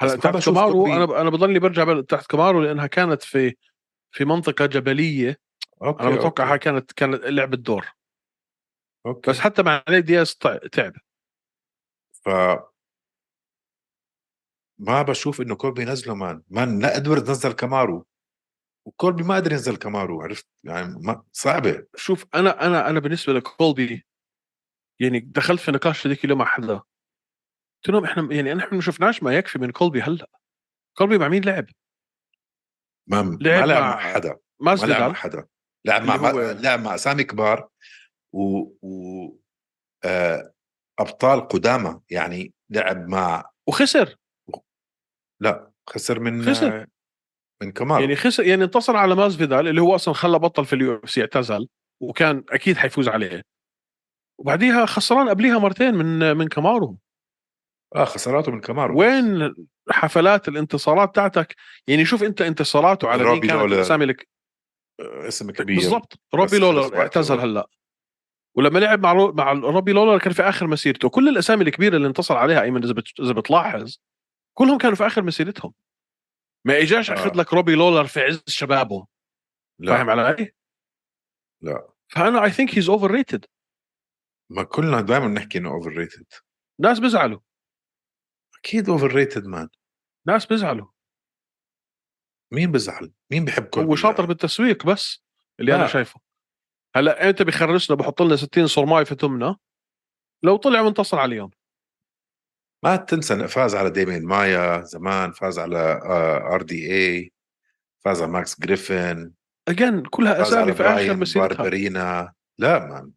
[0.00, 0.86] هلأ تحت كامارو.
[0.86, 3.54] أنا أنا بضلني برجع تحت كامارو لأنها كانت في
[4.10, 5.38] في منطقة جبلية.
[5.82, 6.64] okay أنا بتوقع هاي okay.
[6.64, 7.86] كانت كانت لعبة دور.
[9.06, 9.30] okay.
[9.30, 10.92] بس حتى مع نيت دياز تع- تعب.
[12.24, 12.28] ف
[14.78, 16.42] ما بشوف إنه كولبي ينزله man.
[16.48, 18.06] man لا أدوارد نزل كامارو.
[18.86, 21.86] وكولبي ما قدر ينزل كامارو عرفت؟ يعني ما صعبة.
[21.96, 24.06] شوف أنا أنا أنا بالنسبة لكولبي
[25.00, 26.74] يعني دخلت في نقاش ذيك اليوم مع حدا.
[26.74, 30.30] قلت لهم إحنا يعني إحنا ما شفناش ما يكفي من كولبي هلأ.
[30.98, 31.66] كولبي مع مين لعب؟
[33.06, 34.28] ما ما لعب لعب مع حدا.
[34.60, 35.46] ما ماس لعب مع حدا.
[35.84, 37.68] لعب مع هو- ما- لعب مع اسامي كبار
[38.32, 38.42] و,
[38.82, 39.38] و...
[40.04, 40.51] آه...
[41.02, 44.16] أبطال قدامى يعني لعب مع وخسر.
[45.40, 46.86] لا خسر من خسر.
[47.62, 51.00] من كامارو يعني خسر يعني انتصر على ماسفيدال اللي هو أصلا خلى بطل في ال
[51.04, 51.68] UFC اعتزل
[52.00, 53.42] وكان أكيد حيفوز عليه.
[54.38, 56.98] وبعديها خسران قبليها مرتين من من كامارو
[57.96, 59.54] آه خساراته من كامارو وين
[59.90, 61.54] حفلات الانتصارات تاعتك
[61.86, 63.76] يعني شوف أنت انتصاراته على مين كانت لولا.
[63.76, 64.28] الاسامي لك.
[65.00, 65.76] آه، اسم كبير.
[65.76, 66.96] بالضبط روبي لولر.
[66.96, 67.40] اعتزل.
[67.40, 67.66] هلأ.
[68.54, 69.32] ولما لعب مع رو...
[69.32, 71.08] مع روبي لولر كان في آخر مسيرته.
[71.08, 73.20] كل الأسامي الكبيرة اللي انتصر عليها أيمن إذا بت...
[73.20, 73.98] إذا بتلاحظ
[74.54, 75.74] كلهم كانوا في آخر مسيرتهم.
[76.64, 77.14] ما إجاش آه.
[77.14, 79.06] أخذ لك روبي لولر في عز شبابه.
[79.78, 79.96] لا.
[79.96, 80.52] فاهم علي؟
[81.60, 81.88] لا.
[82.08, 83.44] فأنا I think he's overrated
[84.50, 86.26] ما كلنا دائما نحكي إنه overrated
[86.80, 87.40] ناس بيزعلوا.
[88.58, 89.68] أكيد overrated man
[90.26, 90.86] ناس بيزعلوا.
[92.52, 95.24] مين بزعل مين بحب كولبي هو شاطر بالتسويق بس
[95.60, 95.78] اللي لا.
[95.78, 96.20] أنا شايفه.
[96.96, 99.56] هلا انت بخرسنا بحط لنا 60 صرماي في تمنا؟
[100.42, 101.50] لو طلع منتصر عليهم
[102.84, 106.00] ما تنسى إنه فاز على ديمين مايا زمان فاز على
[106.52, 107.32] RDA
[108.04, 109.32] فاز على ماكس جريفن.
[109.68, 111.56] again كلها أسامي في آخر مسيرتها.
[111.56, 112.32] باربرينا.
[112.58, 113.12] لا man.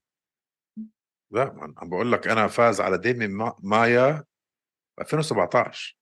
[1.32, 1.73] لا man.
[1.78, 4.23] عم بقول لك أنا فاز على ديمين ما- مايا
[5.01, 5.97] 2017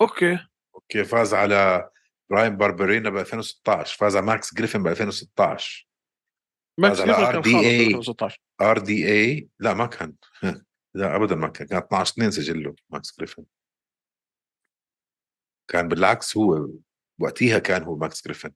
[0.00, 0.38] okay.
[0.74, 1.90] okay فاز على
[2.34, 5.88] براين باربرينا ب 2016 فاز على ماكس جريفن ب 2016
[6.78, 7.12] ماكس جريفن.
[7.12, 10.14] خالص ب 2016 RDA لا ما كان.
[10.94, 11.66] لا ابدا ما كان.
[11.66, 13.44] كان 12 2 سجله ماكس جريفن.
[15.68, 16.68] كان بالعكس هو
[17.18, 18.52] وقتها كان هو ماكس جريفن.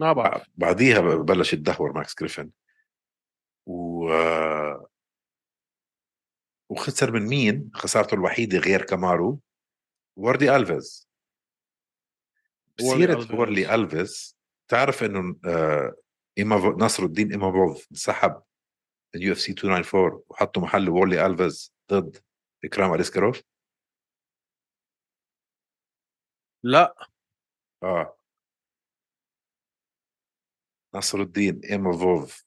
[0.00, 0.46] ما بعرف.
[0.54, 2.50] بعديها بلش يتدهور ماكس جريفن.
[3.66, 4.08] و
[6.70, 9.40] وخسر من مين؟ خسارته الوحيدة غير كامارو.
[10.18, 11.08] وورلي ألفيز.
[12.78, 13.40] بسيرة.
[13.40, 14.38] وورلي ألفيز.
[14.68, 15.94] تعرف إنه آه
[16.38, 18.42] إيمافو نصر الدين ايمافوف انسحب
[19.14, 22.16] من UFC 294 وحطوا محله وورلي ألفيز ضد
[22.64, 23.42] إكرام أليسكاروف؟
[26.62, 26.94] لا.
[27.82, 28.18] آه.
[30.94, 32.46] نصر الدين ايمافوف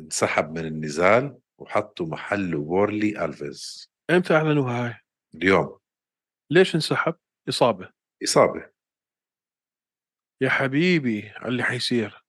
[0.00, 3.90] انسحب من النزال وحطوا محله وورلي ألفيز.
[4.10, 4.94] إمتى اعلنوا هاي؟
[5.34, 5.81] اليوم.
[6.52, 7.14] ليش انسحب؟
[7.48, 7.92] إصابة.
[8.24, 8.70] إصابة.
[10.40, 12.24] يا حبيبي على اللي حيصير؟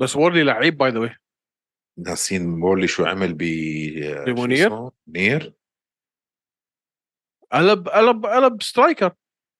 [0.00, 1.16] بس وورلي لعيب by the way
[1.98, 3.38] ناسين وورلي شو عمل ب
[4.26, 5.54] بمنير؟ منير.
[7.52, 9.14] قلب قلب قلب striker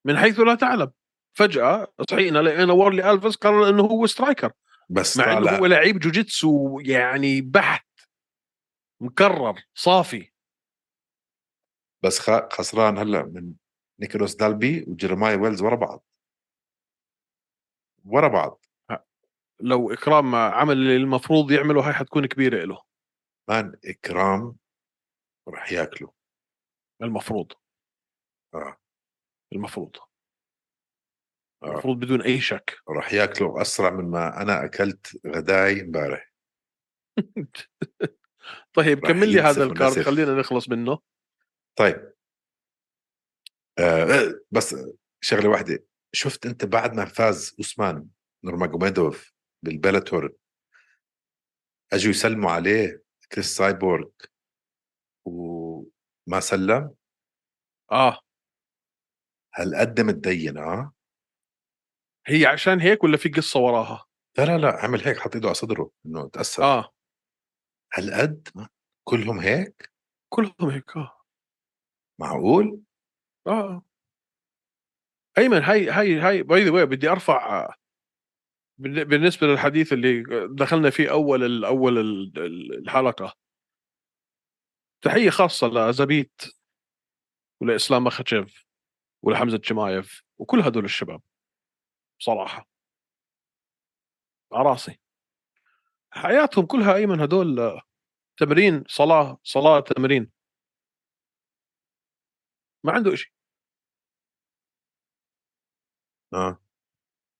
[0.06, 0.92] من حيث لا تعلم.
[1.36, 4.52] فجأة صحينا لقينا وورلي الفيس قرر إنه هو striker.
[4.88, 7.86] بس مع إنه هو لعيب جوجيتسو يعني بحت
[9.00, 10.29] مكرر صافي.
[12.02, 12.20] بس
[12.52, 13.54] خسران هلأ من
[14.00, 16.04] نيكولاس دالبي وجيرماي ويلز ورا بعض.
[18.04, 18.64] ورا بعض.
[19.60, 22.82] لو إكرام عمل اللي المفروض يعمله هاي حتكون كبيرة لا
[23.48, 24.56] man إكرام
[25.48, 26.12] راح ياكله.
[27.02, 27.52] المفروض.
[28.54, 28.76] آه.
[29.52, 29.96] المفروض.
[31.62, 31.66] آه.
[31.66, 32.78] المفروض بدون أي شك.
[32.88, 36.32] راح ياكله أسرع من ما أنا أكلت غداي إمبارح.
[38.76, 40.02] طيب كمل لي هذا ال card.
[40.02, 40.98] خلينا نخلص منه.
[41.80, 42.12] طيب.
[43.78, 44.76] آه بس
[45.20, 48.08] شغلة واحدة شفت أنت بعد ما فاز أوسمان
[48.44, 49.32] نورماجوميدوف
[49.64, 50.36] بالبلاتور
[51.92, 53.02] أجوا يسلموا عليه
[53.32, 54.08] كريس سايبورغ
[55.24, 56.94] وما سلم؟
[57.92, 58.20] آه.
[59.54, 60.92] هل قد متدين آه.
[62.26, 64.06] هي عشان هيك ولا في قصة وراها؟
[64.38, 66.62] لا لا لا عمل هيك حط إيده على صدره إنه تأثر.
[66.62, 66.92] آه.
[67.92, 68.48] هل قد؟
[69.04, 69.92] كلهم هيك؟
[70.28, 71.19] كلهم هيك آه.
[72.20, 72.80] معقول؟
[73.46, 73.82] آه
[75.38, 77.74] أيمن هاي هاي هاي by the بدي أرجع آه،
[78.78, 83.34] بالن- بالنسبة للحديث اللي دخلنا فيه أول ال- أول ال- ال- الحلقة.
[85.02, 86.42] تحية خاصة لزبيت
[87.60, 88.64] ولإسلام مخاتشيف
[89.22, 91.22] ولحمزة جمايف وكل هدول الشباب
[92.18, 92.68] صراحة
[94.52, 94.98] على رأسي.
[96.10, 97.82] حياتهم كلها أيمن هدول آه،
[98.36, 100.30] تمرين صلاة صلاة تمرين.
[102.84, 103.32] ما عنده شيء
[106.34, 106.58] آه.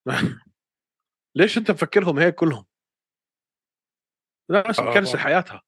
[1.35, 2.65] ليش أنت مفكرهم هيك كلهم؟
[4.51, 5.21] ناس آه، مكرسه آه.
[5.21, 5.61] حياتها.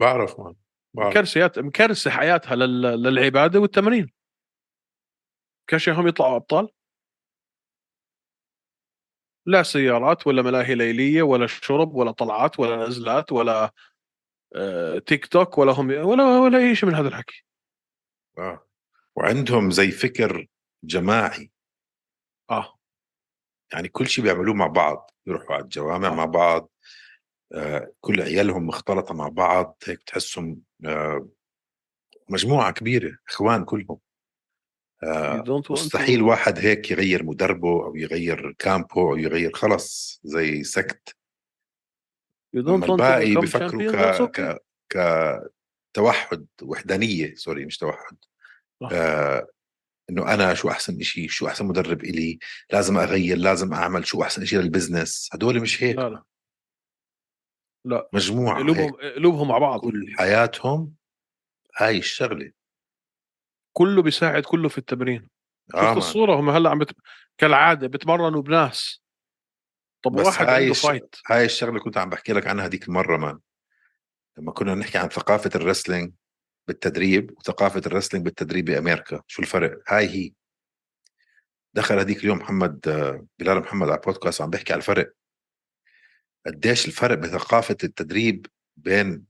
[0.00, 0.54] بعرف مان
[0.94, 1.10] بعرف.
[1.10, 2.82] مكرسه مكرسه حياتها لل...
[2.82, 4.12] للعبادة والتمرين.
[5.66, 6.68] كاش هم يطلعوا أبطال.
[9.46, 13.72] لا سيارات ولا ملاهي ليلية ولا شرب ولا طلعات ولا نزلات ولا
[14.56, 17.44] آه، تيك توك ولا هم ولا ولا أي شيء من هذا الحكي.
[18.38, 18.65] آه.
[19.16, 20.46] وعندهم زي فكر
[20.84, 21.50] جماعي.
[22.50, 22.78] آه.
[23.72, 26.14] يعني كل شيء بيعملوه مع بعض يروحوا على الجوامع آه.
[26.14, 26.70] مع بعض
[27.54, 31.28] آه كل عيالهم مختلطة مع بعض هيك تحسهم آه
[32.28, 33.98] مجموعة كبيرة إخوان كلهم.
[35.02, 41.16] آه مستحيل to- واحد هيك يغير مدربه أو يغير كامبه أو يغير خلص زي سكت.
[42.54, 44.58] الباقي بفكروا that's ك...
[44.88, 44.98] ك...
[45.92, 48.16] كتوحد وحدانية سوري مش توحد.
[48.82, 49.46] آه.
[50.10, 52.38] إنه أنا شو أحسن شيء شو أحسن مدرب إلي
[52.72, 55.96] لازم أغير لازم أعمل شو أحسن شيء لل business هدول مش هيك.
[55.96, 56.24] لا لا.
[57.84, 58.08] لا.
[58.12, 59.80] مجموعة قلوبهم قلوبهم مع بعض.
[59.80, 60.94] كل حياتهم
[61.76, 62.52] هاي الشغلة.
[63.72, 65.28] كله بيساعد كله في التمرين.
[65.74, 65.96] آه شفت.
[65.96, 66.96] الصورة؟ هم هلأ عم بت...
[67.38, 69.02] كالعادة بتمرنوا بناس.
[70.04, 72.88] طب بس واحد هاي عنده الش- fight هاي الشغلة كنت عم بحكي لك عنها هذيك
[72.88, 73.38] المرة man.
[74.38, 76.12] لما كنا نحكي عن ثقافة الرسلينج
[76.68, 79.22] بالتدريب وثقافة الرسلينج بالتدريب بأمريكا.
[79.26, 80.32] شو الفرق؟ هاي هي.
[81.74, 82.80] دخل هذيك اليوم محمد
[83.38, 85.12] بلال محمد على بودكاست عم بيحكي على الفرق.
[86.46, 88.46] قديش الفرق بثقافة التدريب
[88.76, 89.24] بين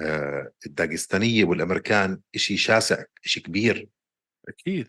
[0.00, 3.88] آه، الداغستانية والأمريكان شيء شاسع شيء كبير.
[4.48, 4.88] أكيد.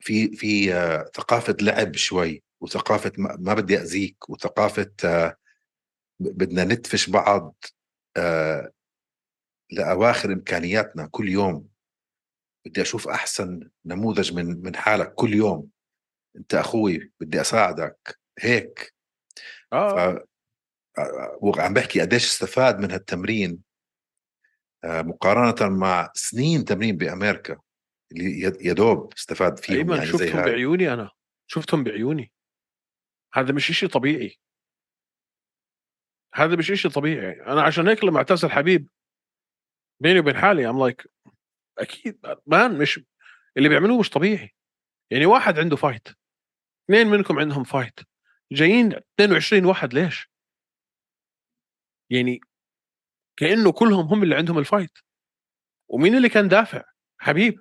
[0.00, 5.36] في في آه، ثقافة لعب شوي وثقافة ما بدي اذيك وثقافة آه،
[6.20, 7.64] بدنا ندفش بعض
[9.70, 11.68] لأواخر إمكانياتنا كل يوم.
[12.66, 15.68] بدي أشوف أحسن نموذج من من حالك كل يوم.
[16.36, 18.18] أنت أخوي بدي أساعدك.
[18.38, 18.94] هيك.
[19.72, 20.14] آه.
[20.14, 20.28] ف
[20.98, 23.62] آه، وعم بحكي قديش استفاد من هالتمرين.
[24.84, 27.60] آه، مقارنة مع سنين تمرين بأمريكا
[28.12, 30.50] اللي يا دوب استفاد فيهم أيمن يعني زي شفتهم هاي.
[30.50, 31.10] بعيوني أنا.
[31.46, 32.32] شفتهم بعيوني.
[33.34, 34.38] هذا مش إشي طبيعي.
[36.34, 37.42] هذا مش إشي طبيعي.
[37.46, 38.88] أنا عشان هيك لما أعتزل حبيب
[40.00, 41.08] بيني وبين حالي I'm like
[41.78, 43.00] أكيد man مش
[43.56, 44.54] اللي بيعملوه مش طبيعي
[45.10, 46.08] يعني واحد عنده fight
[46.84, 48.00] اثنين منكم عندهم fight
[48.52, 50.30] جايين 22 واحد ليش؟
[52.10, 52.40] يعني
[53.38, 54.98] كأنه كلهم هم اللي عندهم ال fight
[55.88, 56.84] ومين اللي كان دافع؟
[57.18, 57.60] حبيب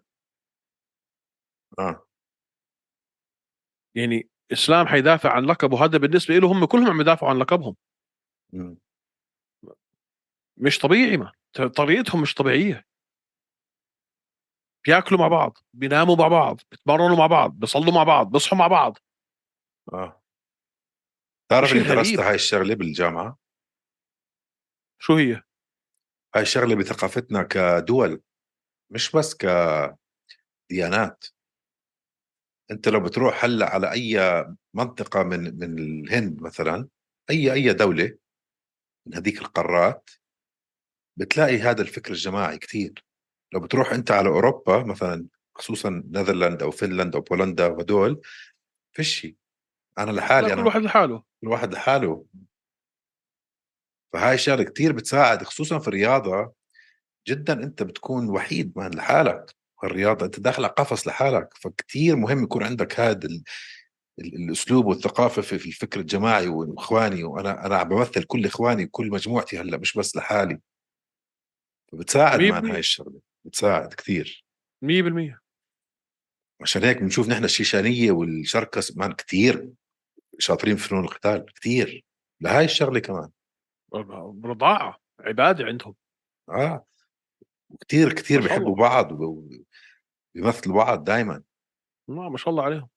[1.80, 2.08] آه
[3.96, 7.76] يعني إسلام حيدافع عن لقبه هذا بالنسبة له هم كلهم عم يدافعوا عن لقبهم
[8.54, 8.78] مم.
[10.58, 11.32] مش طبيعي ما
[11.76, 12.88] طريقتهم مش طبيعية.
[14.86, 18.98] بياكلوا مع بعض بيناموا مع بعض بيتمرنوا مع بعض بيصلوا مع بعض بيصحوا مع بعض.
[19.94, 20.22] آه.
[21.52, 22.20] تعرف إني درست.
[22.20, 23.38] هاي الشغلة بالجامعة؟
[25.02, 25.44] شو هي؟
[26.36, 28.22] هاي الشغلة بثقافتنا كدول
[28.92, 31.26] مش بس كديانات.
[32.72, 36.88] أنت لو بتروح هلأ على أي منطقة من من الهند مثلا
[37.30, 38.18] أي أي دولة
[39.06, 40.10] من هذيك القارات
[41.18, 43.06] بتلاقي هذا الفكر الجماعي كثير
[43.54, 48.22] لو بتروح أنت على أوروبا مثلا خصوصا نذرلاند أو فنلند أو بولندا وهدول
[48.94, 49.28] فيش
[49.98, 51.24] أنا لحالي أنا كل واحد لحاله.
[51.42, 52.26] كل واحد لحاله.
[54.14, 56.54] فهاي الشغلة كثير بتساعد خصوصا في الرياضة.
[57.28, 59.56] جدا أنت بتكون وحيد مان لحالك.
[59.84, 61.50] الرياضة أنت داخل على قفص لحالك.
[61.62, 63.44] فكتير مهم يكون عندك هذا ال...
[64.20, 64.36] ال...
[64.36, 67.24] الأسلوب والثقافة في, في الفكر الجماعي وإخواني.
[67.24, 70.60] وأنا أنا عم بمثل كل إخواني وكل مجموعتي هلأ مش بس لحالي.
[71.92, 72.74] فبتساعد بالمية.
[72.74, 74.46] هاي الشغلة بتساعد كثير
[74.86, 75.40] 100%
[76.62, 79.70] عشان هيك بنشوف نحن الشيشانية والشركس مان كثير
[80.40, 82.06] شاطرين في فنون القتال كثير
[82.42, 83.30] لهاي الشغلة كمان.
[84.44, 85.96] رضاعة عبادة عندهم.
[86.50, 86.86] آه.
[87.70, 88.76] وكثير كثير بيحبوا.
[88.76, 91.44] بعض وبيمثلوا بعض دائما
[92.08, 92.90] ما ما شاء الله عليهم.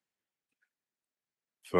[1.62, 1.76] ف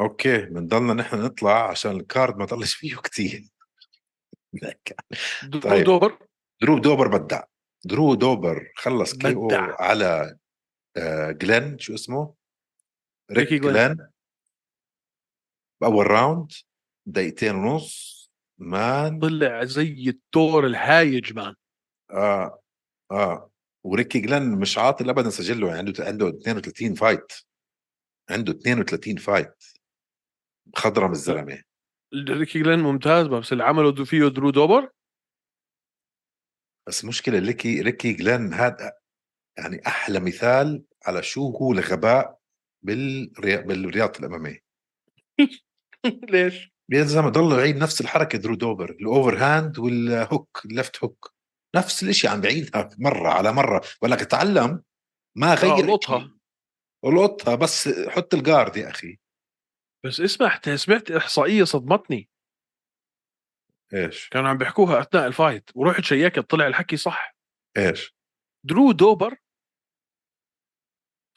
[0.00, 3.48] okay بنضلنا نحن نطلع عشان ال card ما ضلش فيه كثير
[5.44, 5.84] درو طيب.
[5.84, 6.18] دوبر؟
[6.62, 7.42] درو دوبر بدع.
[7.84, 9.48] درو دوبر خلص KO.
[9.52, 10.38] على
[10.96, 12.34] آه جلين شو اسمه؟
[13.30, 13.54] ريك.
[13.54, 14.08] جلين
[15.80, 16.52] بأول round
[17.06, 18.16] دقيقتين ونص.
[18.58, 19.18] man.
[19.20, 21.54] طلع زي التور الهايج man
[22.10, 22.62] آه
[23.10, 23.50] آه.
[23.84, 27.32] وريكي جلين مش عاطل ابدا سجله يعني عنده عنده 32 fight.
[28.30, 29.64] عنده 32 fight.
[30.74, 31.62] خضرم الزلمة.
[32.14, 34.90] ريكي جلين ممتاز بس اللي عمله فيه درو دوبر؟
[36.88, 38.92] بس مشكلة ريكي ريكي جلين هذا
[39.58, 42.38] يعني أحلى مثال على شو هو الغباء
[42.82, 43.56] بالري...
[43.56, 44.64] بالرياضه الأمامية.
[46.30, 51.04] ليش؟ يا زلمه ضل يعيد نفس الحركة درو دوبر ال overhand وال hook ال left
[51.04, 51.34] hook.
[51.76, 54.82] نفس الشيء عم بعيدها مرة على مرة ولك تعلم
[55.36, 56.36] ما غير القطها.
[57.04, 59.18] القطها بس حط ال guard يا أخي.
[60.04, 62.28] بس اسمع سمعت إحصائية صدمتني.
[63.94, 67.36] إيش؟ كانوا عم بيحكوها أثناء ال fight ورحت شيكت طلع الحكي صح.
[67.76, 68.14] إيش؟
[68.64, 69.36] درو دوبر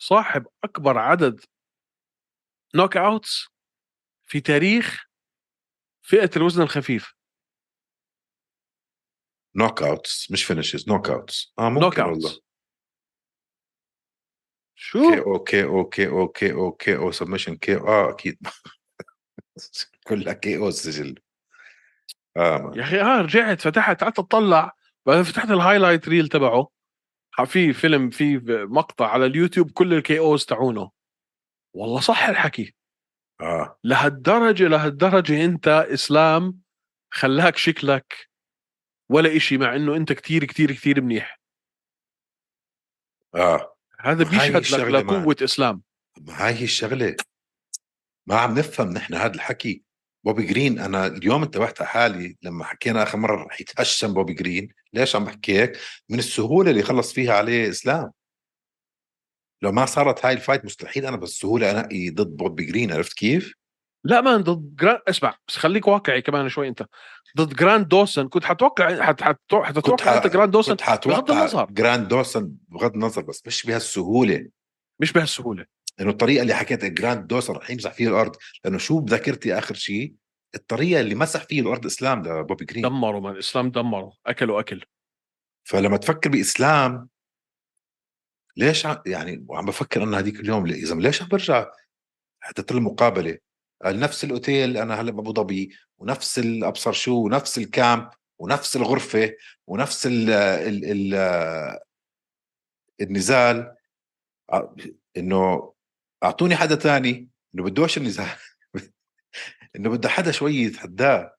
[0.01, 1.45] صاحب أكبر عدد
[2.75, 3.47] knockouts
[4.26, 5.05] في تاريخ
[6.01, 7.14] فئة الوزن الخفيف.
[9.55, 12.30] knockouts مش finishes knockouts آه ممكن knock والله.
[12.30, 12.48] outs
[14.82, 18.09] شو؟ كي أو كي أو كي أو كي أو كي أو سبمشن كي أو آه
[18.09, 18.38] أكيد.
[20.07, 21.19] كلها KO السجل.
[22.38, 22.82] آه يا.
[22.82, 24.75] أخي آه رجعت فتحت قعدت أطلع.
[25.05, 26.69] بعدين فتحت ال highlight reel تبعه.
[27.45, 28.38] في فيلم في
[28.69, 30.91] مقطع على اليوتيوب كل ال KOs تاعونه.
[31.73, 32.75] والله صح الحكي.
[33.41, 33.80] آه.
[33.84, 36.59] لهالدرجة لهالدرجة أنت إسلام
[37.11, 38.30] خلاك شكلك
[39.09, 41.39] ولا إشي مع إنه أنت كتير كتير كتير منيح.
[43.36, 43.78] آه.
[44.01, 45.05] هذا بيشهد لك.
[45.05, 45.81] لقوة إسلام.
[46.21, 47.15] ما هاي هي الشغلة
[48.27, 49.83] ما عم نفهم نحن هذا الحكي.
[50.25, 54.69] بوبي جرين أنا اليوم انتبهت على حالي لما حكينا آخر مرة رح يتهشم بوبي جرين.
[54.93, 55.79] ليش عم بحكي هيك
[56.09, 58.11] من السهولة اللي خلص فيها عليه إسلام.
[59.61, 63.53] لو ما صارت هاي ال fight مستحيل أنا بالسهولة أنقي ضد بوبي جرين عرفت كيف؟
[64.03, 66.85] لا man ضد اسمع بس خليك واقعي كمان شوي أنت.
[67.38, 68.27] ضد جراند دوسن.
[68.27, 69.21] كنت حتوقع حت...
[69.23, 69.39] حت...
[69.53, 71.65] حتتوقع أنت ح- جراند دوسن كنت حتوقع بغض النظر.
[71.71, 74.49] جراند دوسن بغض النظر بس مش بهالسهولة.
[75.01, 75.65] مش بهالسهولة.
[75.99, 78.36] لأنه الطريقة اللي حكيت جراند دوسن رح يمسح فيها الأرض.
[78.65, 80.13] لأنه شو بذاكرتي آخر شيء؟
[80.55, 82.84] الطريقة اللي مسح فيه الأرض إسلام لبوبي جرين.
[82.84, 84.11] دمروا man الاسلام دمروا.
[84.25, 84.86] أكلوا أكل.
[85.63, 87.09] فلما تفكر بإسلام
[88.57, 88.88] ليش.
[89.05, 91.71] يعني وعم بفكر أنا هذيك اليوم يا زلمه ليش عم برجع؟
[92.43, 93.32] حتى المقابلة.
[93.32, 93.39] قال
[93.86, 98.09] نفس الأوتيل أنا هلأ بأبو ظبي ونفس الابصر شو ونفس ال camp
[98.39, 99.36] ونفس الغرفة
[99.67, 101.80] ونفس ال ال ال
[103.01, 103.75] النزال.
[104.49, 104.75] ع-
[105.17, 105.73] إنه
[106.23, 108.38] أعطوني حدا تاني إنه بدوش النزال؟
[109.75, 111.36] إنه بده حدا شوي يتحداه.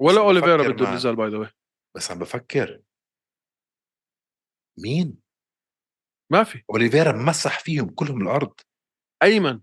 [0.00, 0.88] ولا أوليفيرا بده.
[0.88, 1.50] النزال by the
[1.96, 2.82] بس عم بفكر.
[4.78, 5.18] مين؟
[6.32, 6.62] ما في.
[6.70, 8.54] أوليفيرا مسح فيهم كلهم الأرض.
[9.22, 9.60] أيمن.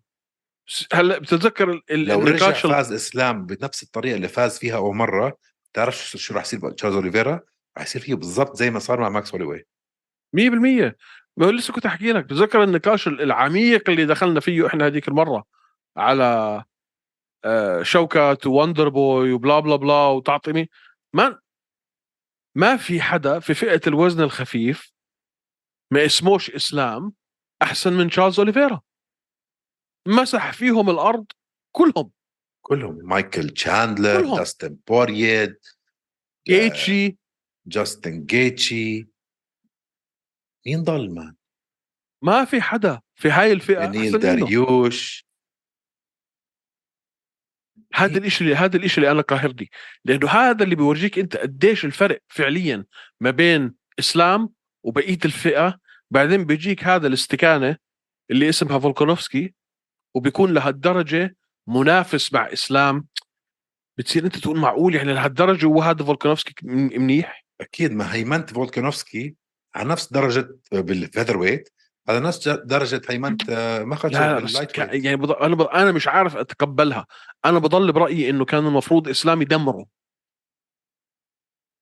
[0.93, 5.37] هلأ بتتذكر ال- لو رجع فاز إسلام بنفس الطريقة اللي فاز فيها أول مرة
[5.73, 7.39] تعرف شو راح يصير تشارلز أوليفيرا
[7.77, 9.65] راح يصير فيه بالضبط زي ما صار مع ماكس هولواي.
[10.35, 10.95] 100%
[11.37, 15.07] ما هو لسه كنت أحكي لك بتذكر النقاش ال- العميق اللي دخلنا فيه إحنا هذيك
[15.07, 15.43] المرة
[15.97, 16.63] على
[17.45, 20.69] آه، شوكت ووندر بوي وبلا بلا بلا وتعطيني
[21.13, 21.39] ما
[22.55, 24.91] ما في حدا في فئة الوزن الخفيف
[25.91, 27.13] ما اسموش إسلام
[27.61, 28.81] أحسن من تشارلز أوليفيرا.
[30.07, 31.25] مسح فيهم الأرض
[31.71, 32.11] كلهم.
[32.61, 34.35] كلهم مايكل تشاندلر.
[34.37, 35.57] داستن بورييه
[36.47, 37.17] جيتشي.
[37.67, 39.07] جاستن جيتشي.
[40.65, 41.35] مين ضل؟ مان
[42.21, 45.27] ما في حدا في هاي الفئة بنيل داريوش.
[47.93, 49.69] هذا الشيء اللي هذا الشيء اللي أنا قاهرني.
[50.05, 52.85] لأنه هذا اللي بيورجيك أنت قديش الفرق فعليا
[53.19, 54.49] ما بين إسلام
[54.83, 55.79] وبقية الفئة.
[56.11, 57.77] بعدين بيجيك هذا الاستكانة
[58.31, 59.53] اللي اسمها فولكانوفسكي
[60.13, 61.35] وبيكون لهالدرجة
[61.67, 63.07] منافس مع إسلام.
[63.97, 69.35] بتصير أنت تقول معقول يعني لهالدرجة وهذا فولكانوفسكي منيح؟ أكيد ما هيمنت فولكانوفسكي
[69.75, 71.69] على نفس درجة بال featherweight
[72.07, 73.83] على نفس درجة هيمنت آه،
[74.59, 74.77] weight.
[74.77, 75.31] يعني بض...
[75.31, 75.61] أنا ب...
[75.61, 77.07] أنا مش عارف أتقبلها.
[77.45, 79.85] أنا بضل برأيي إنه كان المفروض إسلام يدمره.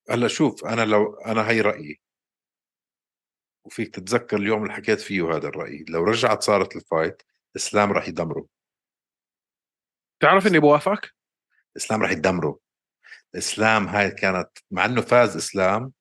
[0.09, 2.01] هلأ شوف أنا لو أنا هي رأيي.
[3.65, 5.85] وفيك تتذكر اليوم اللي حكيت فيه هذا الرأي.
[5.89, 7.21] لو رجعت صارت ال fight
[7.55, 8.47] إسلام راح يدمره
[10.19, 11.11] تعرف إني بوافقك؟
[11.77, 12.59] إسلام راح يدمره
[13.35, 15.93] إسلام هاي كانت مع إنه فاز إسلام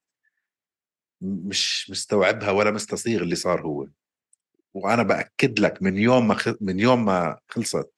[1.20, 3.88] مش مستوعبها ولا مستصيغ اللي صار هو.
[4.74, 6.48] وأنا بأكد لك من يوم ما خ...
[6.61, 7.90] من يوم ما خلصت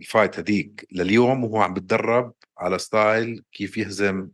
[0.00, 4.30] ال fight هذيك لليوم وهو عم بتدرب على style كيف يهزم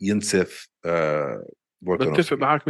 [0.00, 1.48] وينسف آه
[1.82, 2.64] بتفق معك 100%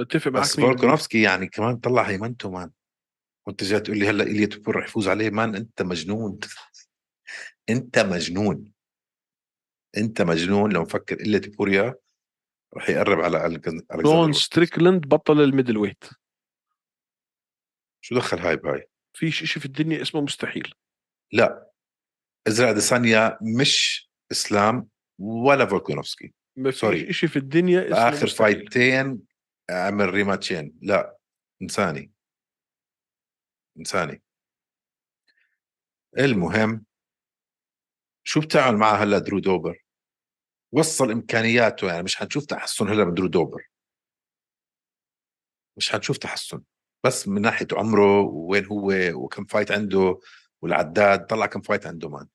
[0.00, 2.70] بتفق معك بس 100% فولكانوفسكي يعني كمان طلع هيمنته مان.
[3.46, 5.30] وانت جاي تقول لي هلأ إليا توبوريا رح يفوز عليه.
[5.30, 6.38] مان أنت مجنون.
[7.70, 8.72] أنت مجنون.
[9.96, 10.72] أنت مجنون.
[10.72, 11.94] لو مفكر إليا توبوريا
[12.76, 16.04] رح يقرب على ألكسندر ستريكلاند بطل ال middleweight.
[18.00, 20.74] شو دخل هاي؟ بهاي فيش إشي في الدنيا اسمه مستحيل.
[21.32, 21.70] لا.
[22.48, 24.88] ازرق ديسانيا مش إسلام
[25.18, 26.70] ولا فولكانوفسكي ما.
[26.70, 28.28] فيش إشي في الدنيا اسمه مستحيل.
[28.28, 29.29] فايتين
[29.70, 31.16] عمل ريماتشين لا
[31.62, 32.12] انساني.
[33.78, 34.22] انساني.
[36.18, 36.84] المهم
[38.24, 39.84] شو بتعمل معه هلا درو دوبر؟
[40.72, 43.70] وصل إمكانياته يعني مش حنشوف تحسن هلا من درو دوبر.
[45.76, 46.62] مش حنشوف تحسن.
[47.06, 50.20] بس من ناحية عمره وين هو وكم fight عنده
[50.62, 52.28] والعداد طلع كم fight عنده man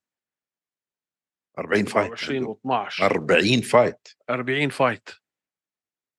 [1.58, 2.60] 40 fight 27 عنده.
[2.90, 5.10] و12 40 fight 40 fight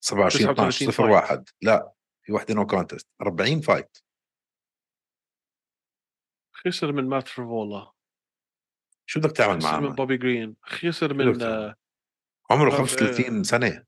[0.07, 1.93] 27 12 39 0 1 لا
[2.23, 3.99] في وحده no contest 40 fight
[6.53, 7.93] خسر من مات فريفولا.
[9.07, 10.57] شو بدك تعمل معه خسر من؟ بوبي جرين.
[10.63, 11.75] خسر من؟ آه،
[12.51, 13.85] عمره طب، 35 سنة.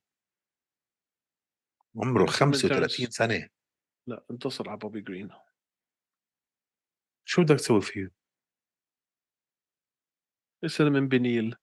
[1.97, 3.17] عمره خسر من 35 تيرنس.
[3.17, 3.49] سنة.
[4.07, 5.31] لا انتصر على بوبي جرين.
[7.25, 8.11] شو بدك تسوي فيه؟
[10.65, 11.57] خسر من بنيل.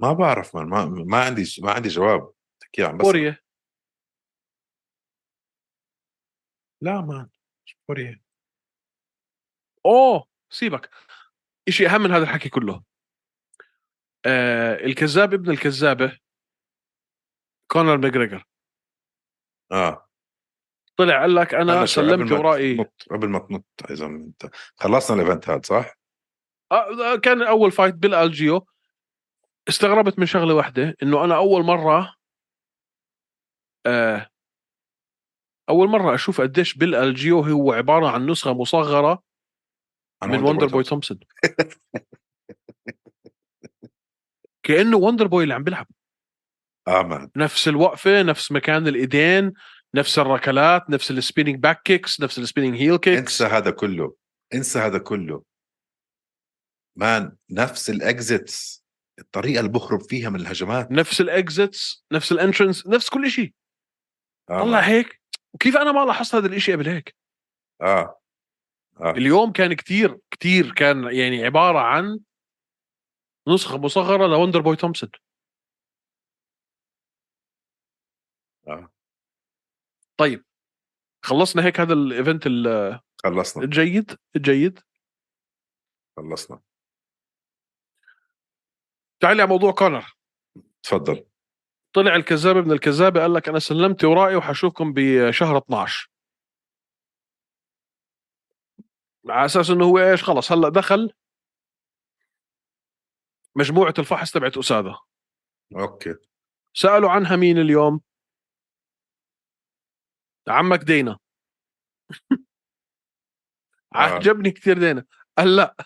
[0.00, 2.32] ما بعرف man ما, ما عندي ما عندي جواب.
[2.72, 3.36] تحكي عن بس بورييه
[6.80, 7.28] لا man
[7.66, 8.22] مش بورييه
[9.86, 10.26] أوه!
[10.50, 10.90] سيبك.
[11.68, 12.82] شيء أهم من هذا الحكي كله.
[14.26, 16.18] آه الكذاب ابن الكذابة
[17.72, 18.44] كونر ماكجريجور
[19.72, 20.08] آه.
[20.96, 22.76] طلع قال لك أنا قبل سلمت ما ورائي.
[22.76, 25.98] تنط قبل ما تنط يا زلمه أنت خلصنا ال event هذا صح؟
[26.72, 28.66] آه كان أول fight بالالجيو
[29.68, 32.14] استغربت من شغلة واحدة إنه أنا أول مرة
[33.86, 34.28] آه
[35.68, 39.22] أول مرة أشوف قديش بالالجيو هو عبارة عن نسخة مصغرة
[40.24, 41.20] من وندر بوي تومسون
[44.62, 45.86] كأنه وندر بوي اللي عم بيلعب.
[46.88, 49.52] آه man نفس الوقفة نفس مكان الإيدين
[49.94, 54.14] نفس الركلات نفس ال spinning back kicks نفس ال spinning heel kicks انسى هذا كله.
[54.54, 55.42] انسى هذا كله.
[56.98, 58.84] man نفس ال exits
[59.18, 60.92] الطريقة اللي بخرب فيها من الهجمات.
[60.92, 63.54] نفس ال exits نفس ال entrance نفس كل شيء.
[64.52, 64.62] آه.
[64.64, 64.78] طلع.
[64.80, 65.20] هيك.
[65.54, 67.16] وكيف أنا ما لاحظت هذا الشيء قبل هيك؟
[67.80, 68.20] آه.
[69.00, 69.10] آه.
[69.10, 72.20] اليوم كان كتير كتير كان يعني عبارة عن
[73.48, 75.10] نسخة مصغرة لوندر بوي تومسون.
[78.68, 78.92] آه.
[80.16, 80.44] طيب
[81.24, 83.64] خلصنا هيك هذا ال event ال- خلصنا.
[83.64, 84.80] الجيد الجيد.
[86.16, 86.60] خلصنا.
[89.20, 90.16] تعالي على موضوع كونر.
[90.82, 91.26] تفضل.
[91.92, 96.10] طلع الكذاب ابن الكذابة قال لك أنا سلمت ورائي وحشوفكم بشهر 12
[99.28, 101.12] على أساس إنه هو إيش؟ خلص هلأ دخل
[103.56, 104.98] مجموعة الفحص تبعت أساده.
[105.76, 106.14] أوكي.
[106.74, 108.00] سألوا عنها مين اليوم؟
[110.48, 111.18] عمك دينا.
[113.92, 115.04] عجبني كثير دينا.
[115.38, 115.76] قال لأ.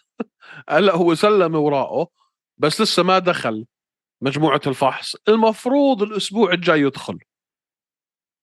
[0.69, 2.09] قال لأ هو سلم وراقه
[2.57, 3.67] بس لسه ما دخل.
[4.23, 5.17] مجموعة الفحص.
[5.29, 7.19] المفروض الأسبوع الجاي يدخل.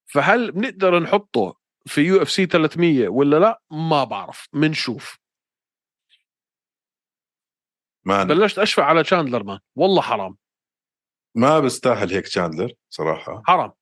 [0.06, 1.56] فهل بنقدر نحطه
[1.86, 4.48] في UFC 300 ولا لا؟ ما بعرف.
[4.52, 5.18] بنشوف
[8.06, 10.36] man بلشت اشفق على تشاندلر man والله حرام.
[11.36, 13.42] ما بيستاهل هيك تشاندلر صراحة.
[13.46, 13.72] حرام.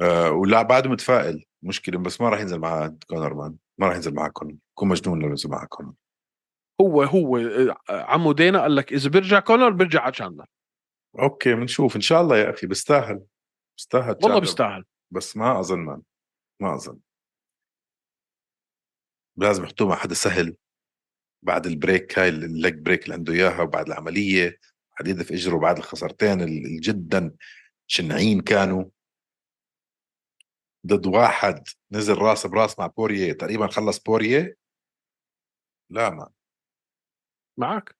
[0.00, 1.44] آه ولا بعده متفائل.
[1.62, 5.22] مشكلة بس ما راح ينزل مع كونر man ما راح ينزل مع كونر يكون مجنون
[5.22, 5.92] لو نزل مع كونر
[6.82, 10.46] هو هو آه، عمو دانا قال لك إذا بيرجع كونر بيرجع على تشاندلر
[11.18, 13.24] okay بنشوف إن شاء الله يا أخي بيستاهل.
[13.76, 14.38] بيستاهل والله.
[14.40, 14.84] بيستاهل.
[15.10, 16.02] بس ما أظن man
[16.60, 16.98] ما أظن.
[19.36, 20.56] لازم يحطوه مع حدا سهل.
[21.42, 24.58] بعد ال break هاي ال leg break اللي عنده إياها وبعد العملية.
[24.98, 27.34] بعد يدف إجره بعد الخسارتين ال- ال- جدا.
[27.86, 28.84] شنعين كانوا.
[30.86, 34.56] ضد واحد نزل راس براس مع بوريه تقريبا خلص بوريه
[35.90, 36.30] لا ما.
[37.58, 37.96] معك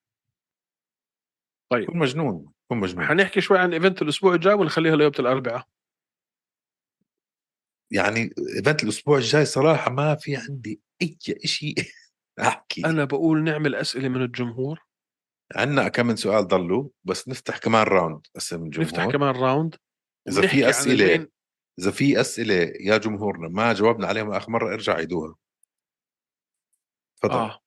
[1.73, 1.91] طيب.
[1.91, 3.07] كن مجنون كن مجنون.
[3.07, 5.69] حنحكي شوي عن event الأسبوع الجاي ونخليها ليوم الأربعاء.
[7.93, 11.75] يعني event الأسبوع الجاي صراحة ما في عندي أي شيء
[12.41, 12.87] أحكي.
[12.87, 14.87] أنا بقول نعمل أسئلة من الجمهور.
[15.57, 18.91] عندنا كم من سؤال ضلوا بس نفتح كمان round أسئلة من الجمهور.
[18.91, 19.77] نفتح كمان round
[20.29, 21.29] إذا في أسئلة
[21.79, 25.35] إذا في أسئلة يا جمهورنا ما جاوبنا عليهم اخر مرة ارجع عيدوها
[27.23, 27.35] تفضل.
[27.35, 27.62] آه.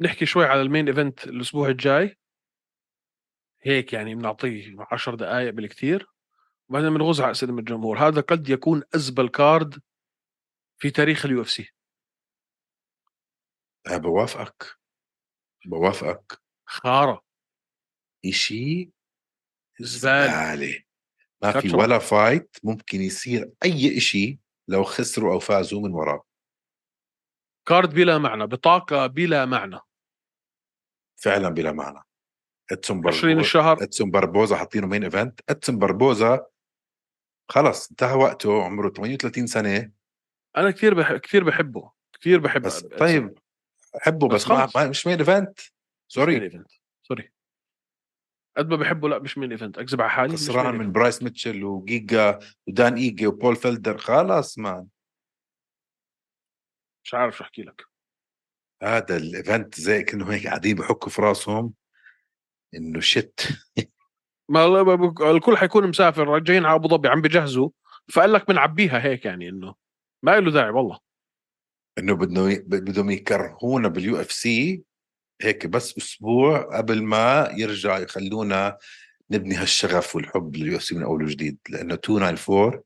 [0.00, 2.18] نحكي شوي على ال main event الأسبوع الجاي.
[3.62, 6.06] هيك يعني بنعطيه 10 دقائق بالكثير
[6.68, 7.98] وبعدين بنغوز على اسئله من الجمهور.
[7.98, 9.82] هذا قد يكون أزبل card
[10.78, 11.68] في تاريخ ال UFC.
[13.86, 14.78] آه بوافقك.
[15.66, 16.40] بوافقك.
[16.66, 17.24] خارة.
[18.24, 18.90] إشي
[19.80, 20.26] زبالة.
[20.26, 20.82] زباله
[21.42, 21.76] ما في.
[21.76, 24.38] ولا fight ممكن يصير أي إشي
[24.68, 26.24] لو خسروا أو فازوا من وراه.
[27.66, 29.78] card بلا معنى بطاقة بلا معنى.
[31.22, 32.02] فعلا بلا معنى.
[32.72, 33.82] إدسون 20 بربوزا الشهر.
[33.82, 36.46] إدسون بربوزا حاطينه main event إدسون بربوزا
[37.50, 39.92] خلص انتهى وقته عمره 38 سنة.
[40.56, 41.12] أنا كثير بح...
[41.16, 43.38] كثير بحبه كثير بحب بس طيب
[44.00, 44.76] حبه بس بس, ما خلص.
[44.76, 45.58] ما- مش main event
[46.08, 46.70] sorry event
[47.02, 47.32] sorry
[48.56, 50.92] قد ما بحبه لا مش main event أكذب على حالي خسران من.
[50.92, 52.38] برايس ميتشل وجيجا
[52.68, 53.98] ودان ايجي وبول فيلدر.
[53.98, 54.86] خلاص man
[57.04, 57.87] مش عارف شو أحكي لك.
[58.82, 61.72] هذا ال event زي كأنه هيك قاعدين بحكوا في راسهم
[62.74, 63.48] إنه shit
[64.48, 64.94] ما
[65.30, 67.70] الكل حيكون مسافر جايين على أبو ظبي عم بجهزوا.
[68.12, 69.74] فقال لك بنعبيها هيك يعني إنه
[70.22, 70.98] ما له داعي والله.
[71.98, 74.82] إنه بدهم بدهم يكرهونا بال UFC
[75.42, 78.78] هيك بس أسبوع قبل ما يرجع يخلونا
[79.30, 81.58] نبني هالشغف والحب لل UFC من أول وجديد.
[81.68, 82.82] لأنه 294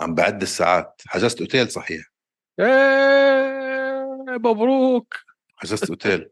[0.00, 1.02] عم بعد الساعات.
[1.06, 2.06] حجزت أوتيل صحيح.
[2.60, 3.29] إيه!
[4.38, 5.14] مبروك.
[5.56, 6.30] حجزت أوتيل.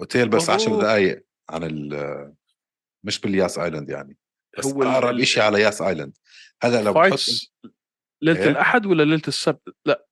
[0.00, 0.82] أوتيل بس 10 مبروك.
[0.82, 2.34] دقائق عن ال
[3.04, 4.16] مش بال Yas Island يعني
[4.58, 6.18] بس هو أقرب شيء على Yas Island.
[6.62, 7.18] هذا لو بحط
[8.22, 10.06] ليلة إيه؟ الأحد ولا ليلة السبت؟ لا.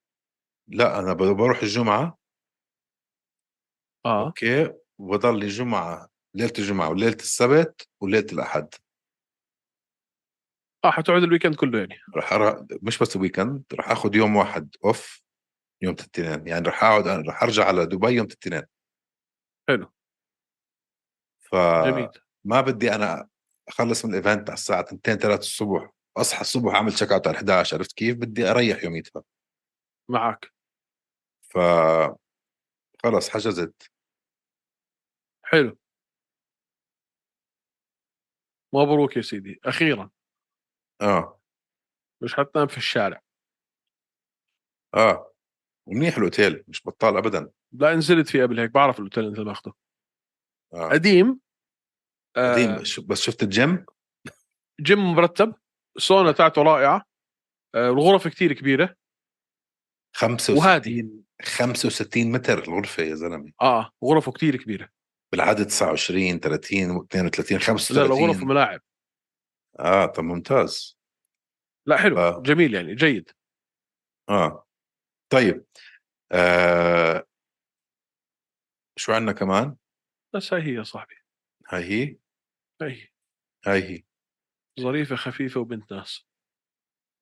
[0.68, 2.18] لا أنا بروح الجمعة.
[4.06, 4.26] آه.
[4.26, 4.72] okay.
[4.98, 8.74] وبضل لي جمعة ليلة الجمعة وليلة السبت وليلة الأحد.
[10.84, 11.98] آه حتقعد ال weekend كله يعني.
[12.16, 12.66] رح أر...
[12.82, 15.22] مش بس weekend رح آخذ يوم واحد off
[15.82, 18.62] يوم الاثنين يعني رح أقعد رح أرجع على دبي يوم الاثنين
[19.68, 19.92] حلو.
[21.40, 22.64] فما جميل.
[22.64, 23.28] بدي أنا
[23.68, 25.90] أخلص من ال event على الساعة 2 3 الصبح.
[26.16, 29.22] أصحى الصبح أعمل check out على 11 عرفت كيف؟ بدي أريح يوميتها
[30.10, 30.52] معك.
[31.42, 31.58] ف
[33.02, 33.90] خلص حجزت
[35.44, 35.78] حلو.
[38.74, 39.60] مبروك يا سيدي.
[39.64, 40.10] أخيرا.
[41.00, 41.40] آه.
[42.22, 43.20] مش حتنام في الشارع.
[44.94, 45.32] آه.
[45.86, 47.50] ومنيح الأوتيل مش بطال ابدا.
[47.72, 49.72] لا نزلت فيه قبل هيك بعرف الأوتيل اللي أنت ماخذه
[50.74, 50.88] آه.
[50.88, 51.40] قديم
[52.36, 52.52] آه.
[52.52, 52.76] قديم
[53.06, 53.86] بس شفت الجيم؟
[54.80, 55.54] جيم مرتب
[55.96, 57.02] السونا تاعته رائعة
[57.74, 58.94] آه الغرف كتير كبيرة.
[60.16, 61.10] 65 وهادي.
[61.42, 63.52] 65 متر الغرفة يا زلمة.
[63.62, 64.88] آه غرفه كتير كبيرة.
[65.32, 68.80] بالعدد 29 30 32 لا 35 لا غرف وملاعب
[69.78, 70.98] آه طب ممتاز.
[71.86, 72.42] لا حلو آه.
[72.42, 73.30] جميل يعني جيد.
[74.28, 74.65] آه.
[75.32, 75.64] طيب
[76.32, 77.26] آه
[78.98, 79.76] شو عندنا كمان؟
[80.34, 81.14] بس هاي هي يا صاحبي.
[81.68, 82.16] هاي هي؟
[82.82, 83.12] هاي
[83.66, 84.02] هاي هي.
[84.80, 86.26] ظريفة خفيفة وبنت ناس.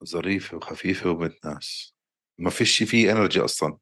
[0.04, 1.94] ظريفة وخفيفة وبنت ناس.
[2.38, 3.78] ما فيش فيه energy أصلا.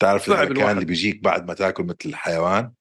[0.00, 0.70] تعرف الحركان.
[0.70, 2.74] اللي بيجيك بعد ما تاكل مثل الحيوان؟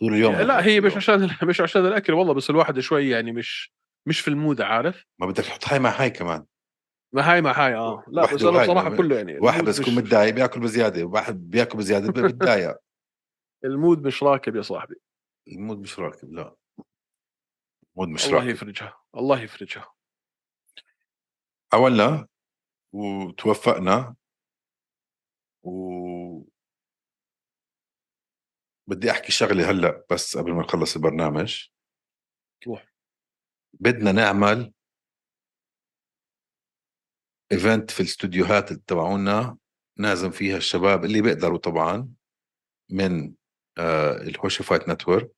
[0.00, 3.72] طول اليوم لا هي مش عشان مش عشان الأكل والله بس الواحد شوي يعني مش
[4.08, 6.46] مش في ال mood عارف؟ ما بدك تحط هاي مع هاي كمان.
[7.12, 8.04] ما هاي ما هاي آه.
[8.08, 8.62] لا بس أنا.
[8.62, 12.76] بصراحة كله يعني واحد بس يكون متضايق بياكل بزيادة واحد بياكل بزيادة بتضايق.
[13.64, 14.94] ال mood مش راكب يا صاحبي.
[15.48, 16.54] ال mood مش راكب لا.
[17.96, 18.48] ال mood مش الله راكب.
[18.48, 19.92] يفرجها الله يفرجها.
[21.72, 22.26] حاولنا
[22.92, 24.14] وتوفقنا
[25.62, 26.42] و
[28.86, 31.68] بدي أحكي شغلة هلأ بس قبل ما نخلص البرنامج.
[32.66, 32.92] روح.
[33.80, 34.72] بدنا نعمل
[37.52, 39.56] event في الاستوديوهات تبعونا
[39.98, 42.12] نعزم فيها الشباب اللي بيقدروا طبعا
[42.90, 43.34] من
[43.78, 45.32] آه ال Hosheh Fight Network.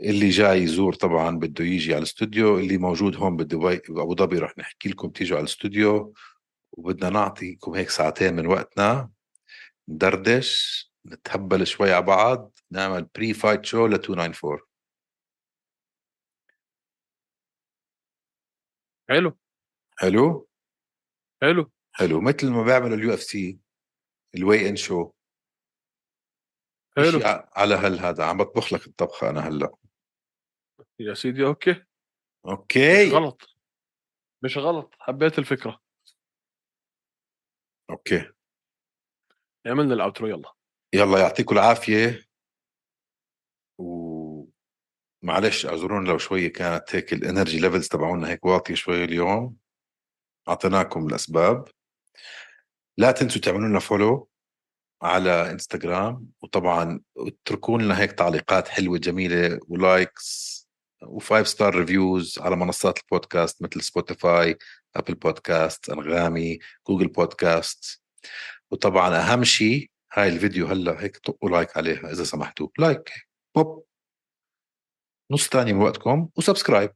[0.00, 4.58] اللي جاي يزور طبعا بده يجي على الاستوديو اللي موجود هون بدبي بابو ظبي رح
[4.58, 6.14] نحكي لكم تيجوا على الاستوديو.
[6.72, 9.10] وبدنا نعطيكم هيك ساعتين من وقتنا.
[9.88, 14.60] ندردش نتهبل شوي على بعض نعمل pre-fight show ل 294
[19.08, 19.36] حلو.
[19.98, 20.48] حلو
[21.42, 23.58] حلو حلو مثل ما بيعملوا ال UFC
[24.34, 25.12] ال weigh-in show.
[26.96, 27.20] حلو
[27.56, 29.76] على هل هذا؟ عم بطبخ لك الطبخة أنا هلأ.
[31.00, 31.70] يا سيدي okay.
[31.70, 31.84] مش
[32.46, 33.42] okay غلط.
[34.44, 34.94] مش غلط.
[34.98, 35.80] حبيت الفكرة.
[37.90, 38.32] okay.
[39.66, 40.52] عملنا ال outro يلا.
[40.94, 42.26] يلا يعطيكم العافية.
[43.78, 49.56] ومعلش اعذرونا لو شوية كانت هيك ال energy levels تبعونا هيك واطية شوي اليوم.
[50.48, 51.68] أعطيناكم الأسباب.
[52.98, 54.28] لا تنسوا تعملوا لنا follow
[55.02, 60.56] على انستغرام وطبعا اتركوا لنا هيك تعليقات حلوة جميلة و likes
[61.02, 64.58] و five star reviews على منصات البودكاست مثل سبوتيفاي
[64.96, 68.02] ابل بودكاست انغامي جوجل بودكاست
[68.70, 72.68] وطبعا أهم شيء هاي الفيديو هلأ هيك طقوا like عليها إذا سمحتوا.
[72.78, 73.12] like
[73.54, 73.86] بوب.
[75.30, 76.90] نص ثانية من وقتكم و subscribe.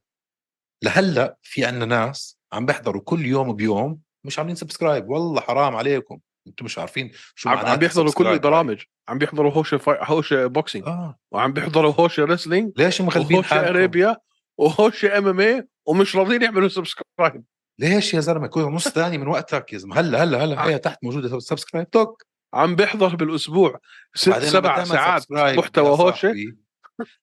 [0.83, 6.19] لهلأ في عنا ناس عم بيحضروا كل يوم بيوم مش عاملين subscribe والله حرام عليكم.
[6.47, 8.27] أنتم مش عارفين شو عم, عم بيحضروا كل.
[8.27, 8.83] البرامج.
[9.09, 9.99] عم بيحضروا هوش فاي...
[10.01, 11.19] هوش بوكسينج آه.
[11.33, 14.17] وعم بيحضروا هوش ريسلينج ليش مخربين وهوش حالكم؟ أرابيا
[14.59, 17.45] وهوش MMA ومش راضيين يعملوا subscribe
[17.79, 20.01] ليش يا زلمة؟ كل نص ثانية من وقتك يا زلمة.
[20.01, 20.65] هلا هلا هلا.
[20.67, 22.23] هي تحت موجودة subscribe توك.
[22.55, 23.81] عم بيحضر بالأسبوع
[24.15, 26.35] ست سبع ساعات محتوى هوشة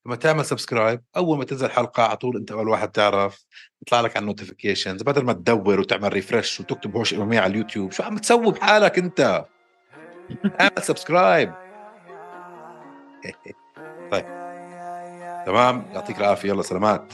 [0.05, 3.45] لما تعمل subscribe أول ما تنزل حلقة على طول أنت أول واحد تعرف
[3.81, 7.91] يطلع لك على ال notifications بدل ما تدور وتعمل refresh وتكتب هوش MMA على اليوتيوب
[7.91, 9.45] شو عم تسوي بحالك أنت؟
[10.61, 11.57] اعمل سبسكرايب
[14.11, 14.25] طيب.
[15.45, 16.49] تمام؟ يعطيك العافية.
[16.49, 17.13] يلا سلامات.